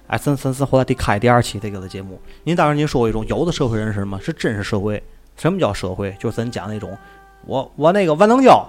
[0.10, 2.20] 哎，咱咱咱后来得开第二期这个的节目。
[2.44, 4.20] 您当时您说一种，有的社会人是什么？
[4.20, 5.02] 是真实社会。
[5.38, 6.12] 什么叫社会？
[6.20, 6.98] 就是咱讲那种，
[7.46, 8.68] 我我那个万能胶，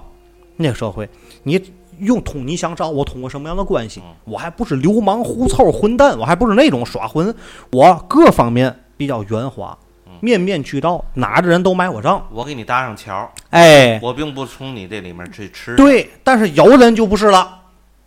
[0.56, 1.08] 那个社会，
[1.44, 1.60] 你
[1.98, 4.02] 用通你想找我通过什么样的关系？
[4.24, 7.34] 我还不是流氓、狐臭、混蛋，我还不是那种耍混，
[7.72, 9.76] 我各方面比较圆滑，
[10.20, 12.28] 面面俱到，哪的人都买我账。
[12.30, 17.59] 我给你搭上桥，哎，我并不从你这里面去吃。，对，但是有人就不是了，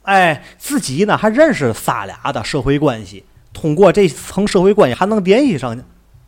[0.04, 3.24] 哎，自己呢还认识仨俩的社会关系，
[3.54, 5.78] 通过这层社会关系还能联系上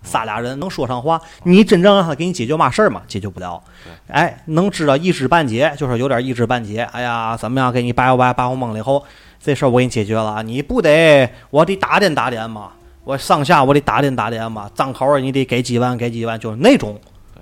[0.01, 1.19] 仨俩人，能说上话。
[1.43, 3.61] 你真正让他给你解决嘛事儿嘛，解决不了。
[4.07, 6.87] 哎，能知道一知半解，就是有点一知半解。
[6.91, 9.03] 哎呀，怎么样给你掰掰掰我蒙了以后，
[9.41, 12.71] 这事儿我给你解决了，你不得我得打点打点嘛，
[13.03, 16.99] 我上下我得打点打点嘛，账口你得给几万给几万，就是那种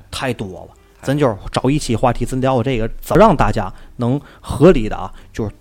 [0.09, 0.73] 太多了。
[1.01, 5.51] 咱就是找一期话题，咱聊这个，怎么让大家能合理的啊，就是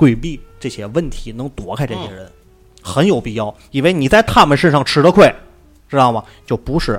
[0.00, 2.26] 规避这些问题，能躲开这些人，
[2.82, 3.54] 很有必要。
[3.70, 5.30] 因为你在他们身上吃的亏，
[5.90, 6.24] 知道吗？
[6.46, 6.98] 就不是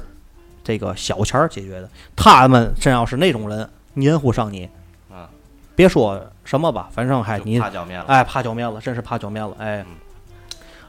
[0.63, 1.89] 这个小钱儿解决的。
[2.15, 4.69] 他们真要是那种人，黏糊上你，
[5.09, 5.27] 嗯，
[5.75, 8.05] 别说什么吧，反正还就你怕脚面了。
[8.05, 9.83] 哎，怕脚面了，真是怕脚面了，哎。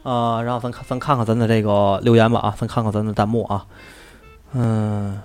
[0.02, 3.64] 呃，然后咱看咱看看咱的这个留言吧啊，咱看看咱的弹幕啊。
[4.52, 5.18] 嗯，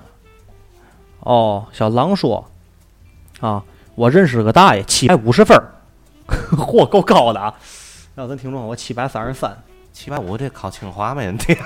[1.19, 2.45] 哦，小狼说
[3.41, 3.61] 啊，
[3.95, 5.65] 我认识个大爷，七百五十分儿，
[6.57, 7.53] 嚯，够高的啊！
[8.15, 9.57] 让咱听众我七百三十三。
[9.93, 11.57] 七百五这考清华没问题。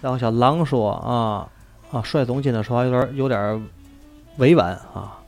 [0.00, 1.48] 然后小狼说啊，
[1.90, 3.60] 啊，帅总今天说话有点儿有点儿
[4.36, 5.18] 委婉啊，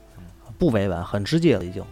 [0.57, 1.83] 不委婉，很直接了已经。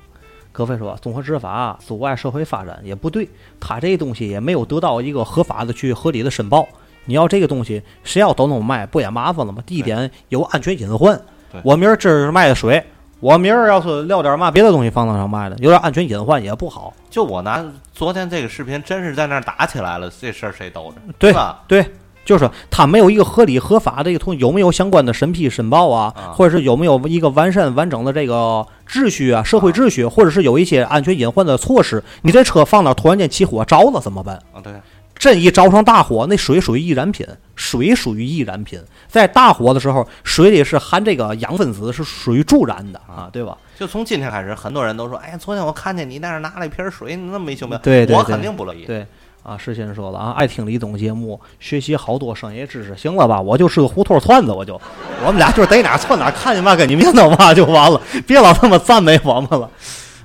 [0.52, 3.30] 葛飞说，综合执法阻碍社会发展也不对，
[3.60, 6.68] 他这东西也没有得到一个合法的去合理的申报。
[7.06, 9.64] 你要这个东西，谁要都能卖，不也麻烦了吗？
[9.66, 11.20] 第一点有安全隐患。
[11.64, 12.84] 我明儿这儿卖的水，
[13.20, 16.94] 我明儿要是撂点嘛别的东西放到上卖的，有点安全隐患也不好。
[17.10, 17.64] 就我拿
[17.94, 20.96] 昨天这个视频，真是在那儿打起来了，这事儿谁兜着？
[21.18, 21.62] 对吧？
[21.68, 21.86] 对，
[22.24, 32.02] 就是说他没有一个合理合法的一个同有没有相关的审批申报啊，啊或者是有没有一个完善完整的这个秩序啊，社会秩序，或者是有一些安全隐患的措施。
[32.22, 34.38] 你这车放那突然间起火着了怎么办？
[34.54, 34.72] 啊，对，
[35.18, 38.80] 真一着上大火，那水属于易燃品，水属于易燃品，
[39.10, 43.58] 在大火的时候，水里是含这个氧分子，是属于助燃的啊，对吧？
[43.78, 48.86] 就从今天开始，很多人都说，哎呀，昨天我看见你在那儿拿了一瓶水，你那么没胸没我对对对肯定不乐意。
[48.86, 49.06] 对
[49.42, 53.42] 啊，世新说了啊，爱听李总节目，学习好多商业知识，行了吧？
[53.42, 54.80] 我就是个胡同串子，我就，
[55.26, 59.70] 我们俩就是逮哪儿窜哪儿，看见嘛跟你面到嘛就完了， 别老这么赞美我们了。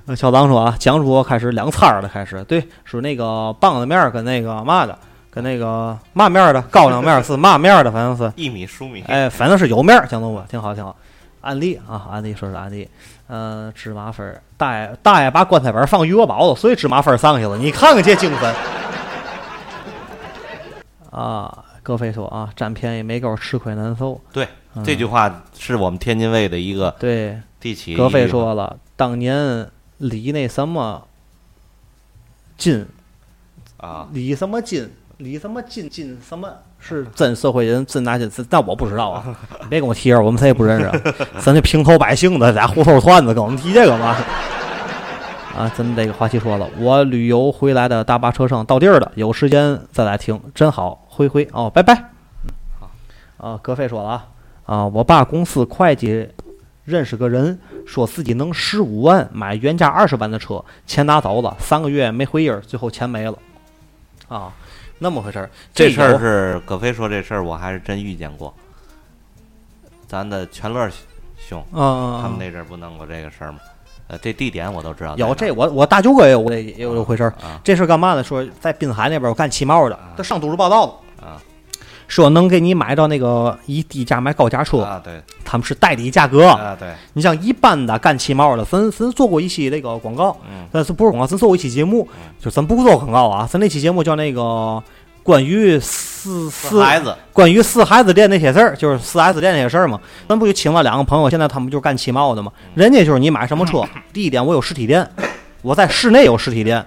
[0.06, 4.98] 呃小张说啊，蒋主播开始凉菜儿了，开始对，是那个棒子面儿跟那个嘛的，
[5.34, 10.96] 跟那个嘛面儿的高粱面儿是嘛面儿的，反正是，薏米黍米，哎，反正是有面儿，蒋总播挺好挺好。
[11.40, 12.88] 案例啊，案例说是案例，
[13.26, 17.58] 嗯、芝麻粉儿，大爷大爷把棺材板儿放余额宝了，所以芝麻粉儿上去了。
[17.58, 18.54] 你看看这精神
[21.10, 21.64] 啊！
[21.82, 24.18] 葛飞说啊，占便宜没够，吃亏难受。
[24.32, 24.48] 对，
[24.82, 27.94] 这句话是我们天津卫的一个对，地起。
[27.94, 29.68] 葛飞说了，当年
[29.98, 31.06] 李那什么
[32.56, 32.86] 金，
[33.76, 34.90] 啊，李什么金，
[35.24, 36.52] 李什么金金什么。
[36.78, 39.24] 是真社会人，真拿金，但我不知道啊！
[39.70, 40.94] 别跟我提这，我们谁也不认识啊。
[41.40, 44.14] 咱这平头百姓的俩胡同串子，跟我们提这个嘛？
[45.56, 52.10] 啊，咱们这个话题说了，我旅游回来的大巴车上到地儿了，有时间再来听，真好，灰灰哦，拜拜。
[53.38, 54.26] 啊，葛飞说了啊，
[54.66, 56.28] 啊，我爸公司会计
[56.84, 63.38] 认识个人，说自己能十五万买原价二十万的车，钱拿走了，三个月没回音儿，最后钱没了。
[64.28, 64.52] 啊，
[64.98, 68.54] 那么回事儿，这事儿是葛飞说这事儿，我还是真遇见过。
[70.06, 70.88] 咱的全乐
[71.36, 73.58] 兄，嗯，他们那阵儿不弄过这个事儿吗？
[74.06, 75.16] 呃，这地点我都知道。
[75.16, 77.30] 有这我我大舅哥也有这也有这回事儿。
[77.42, 78.22] 啊这事儿干嘛呢？
[78.22, 81.26] 说在滨海那边我干汽贸的，他上都市报道了。
[81.26, 81.42] 啊
[82.08, 85.22] 说能给你买到那个以低价买高价车，啊，对。
[85.44, 86.46] 他们是代理价格。
[86.48, 90.66] 啊对，你像一般的干汽贸的，咱咱做过一期那个广告，嗯。
[90.72, 92.08] 但是不是广告，咱做过一期节目，
[92.40, 94.82] 就咱不做广告啊，咱那期节目叫那个
[95.22, 97.14] 关于四四孩子。
[97.32, 100.00] 关于四 S 店那些事儿，就是四 S 店那些事儿嘛。
[100.28, 102.50] 咱不就请了两个朋友，现在他们就是干汽贸的嘛。
[102.74, 103.82] 人家就是你买什么车，
[104.12, 105.08] 第一点我有实体店，
[105.62, 106.84] 我在市内有实体店，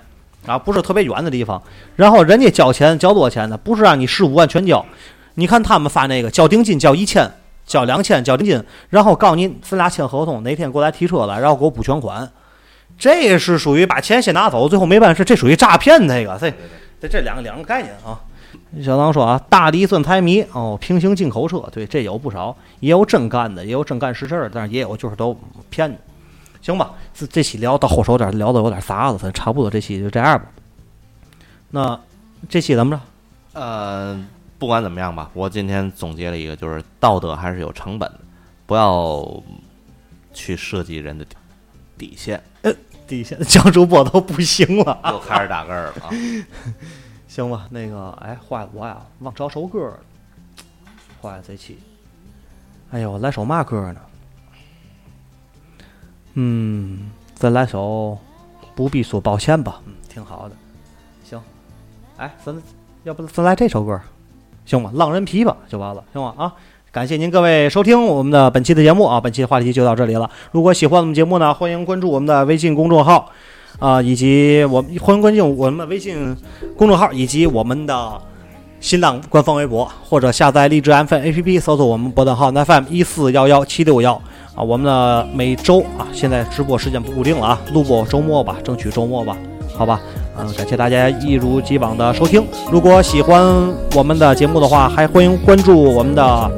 [0.48, 1.62] 啊，不是特别远的地方。
[1.96, 3.56] 然后人家交钱交多少钱呢？
[3.56, 4.84] 不是让你十五万全交，
[5.36, 7.30] 你看他们发那个交定金交一千，
[7.66, 12.28] 交两千交定金，然后告诉你咱俩签合同，哪天过来提车来，然后给我补全款。
[12.98, 16.08] 这是属于把钱先拿走，最后没办事，这属于诈骗。
[16.08, 16.52] 这个这
[17.00, 18.20] 这这两个两个概念啊。
[18.84, 25.38] 小唐说啊，大理算财迷哦，平行进口车，对，这有不少，也有真干的，也有真干实事儿的，但是也有就是都
[25.70, 25.96] 骗你。
[26.68, 30.46] 行吧，这这期聊到后手点聊的有点杂了，咱差不多这期就这样吧。
[31.70, 31.98] 那
[32.50, 33.02] 这期怎么着？
[33.58, 34.28] 呃，
[34.60, 38.20] 不管怎么样吧，我今天总结了一个，就是道德还是有成本的，
[38.66, 39.42] 不要
[40.34, 41.38] 去设计人的底
[41.98, 42.44] 底线。
[43.08, 46.12] 底线江主播都不行了，又开始打嗝儿了啊！
[47.30, 47.66] 行吧？
[47.70, 50.00] 那个，哎，坏了，我呀忘找首歌了，
[51.22, 51.80] 坏了这期。
[52.92, 54.02] 哎呦，来首嘛歌呢？
[56.40, 58.16] 嗯，再来首
[58.76, 60.56] 不必说抱歉吧，嗯，挺好的。
[61.24, 61.42] 行，
[62.16, 62.56] 哎，咱
[63.06, 64.00] 要不咱来这首歌，
[64.64, 64.92] 行吗？
[64.94, 66.36] 浪人琵琶就完了，行吗？
[66.38, 66.54] 啊，
[66.92, 70.30] 感谢您各位收听我们的本期的节目啊，本期的话题就到这里了。
[70.52, 73.32] 如果喜欢我们节目呢，欢迎关注我们的微信公众号
[73.80, 76.38] 啊，以及我们欢迎关注我们的微信
[76.78, 78.22] 公众号以及我们的。
[78.80, 84.22] 新浪官方微博，或者下载荔枝 FM APP，搜索我们波段号 FM 一四幺幺七六幺
[84.58, 84.64] 啊。
[84.64, 89.38] 我们的每周啊，现在直播时间不固定了啊，录播周末吧，争取周末吧，
[89.78, 90.02] 好吧。
[90.40, 92.46] 嗯，感谢大家一如既往的收听。
[92.72, 93.42] 如果喜欢
[93.96, 96.52] 我们的节目的话，还欢迎关注我们的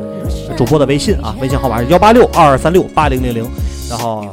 [0.58, 3.50] 主播的微信啊，微信号码是幺八六二二三六八零零零，
[3.90, 4.26] 然后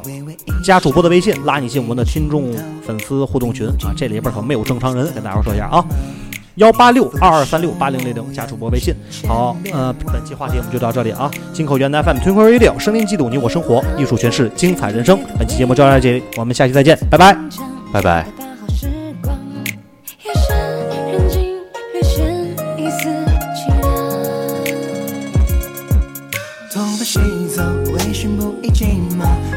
[0.64, 2.52] 加主播的微信，拉你进我们的听众
[2.84, 3.94] 粉丝互动群啊。
[3.96, 5.84] 这里边可没有正常人，跟大家说一下啊。
[6.56, 8.94] 幺八六二二三六八零零零加主播微信。
[9.26, 11.30] 好，呃，本期话题我们就到这里啊。
[11.52, 15.18] 进口源的 FM Twinkle Radio，声音记录你我生活，艺术诠释精彩人生。
[15.38, 17.36] 本期节目就到这里，我们下期再见，拜拜，
[17.92, 18.26] 拜拜。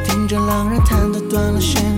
[0.06, 1.89] 听着狼人弹的断了弦。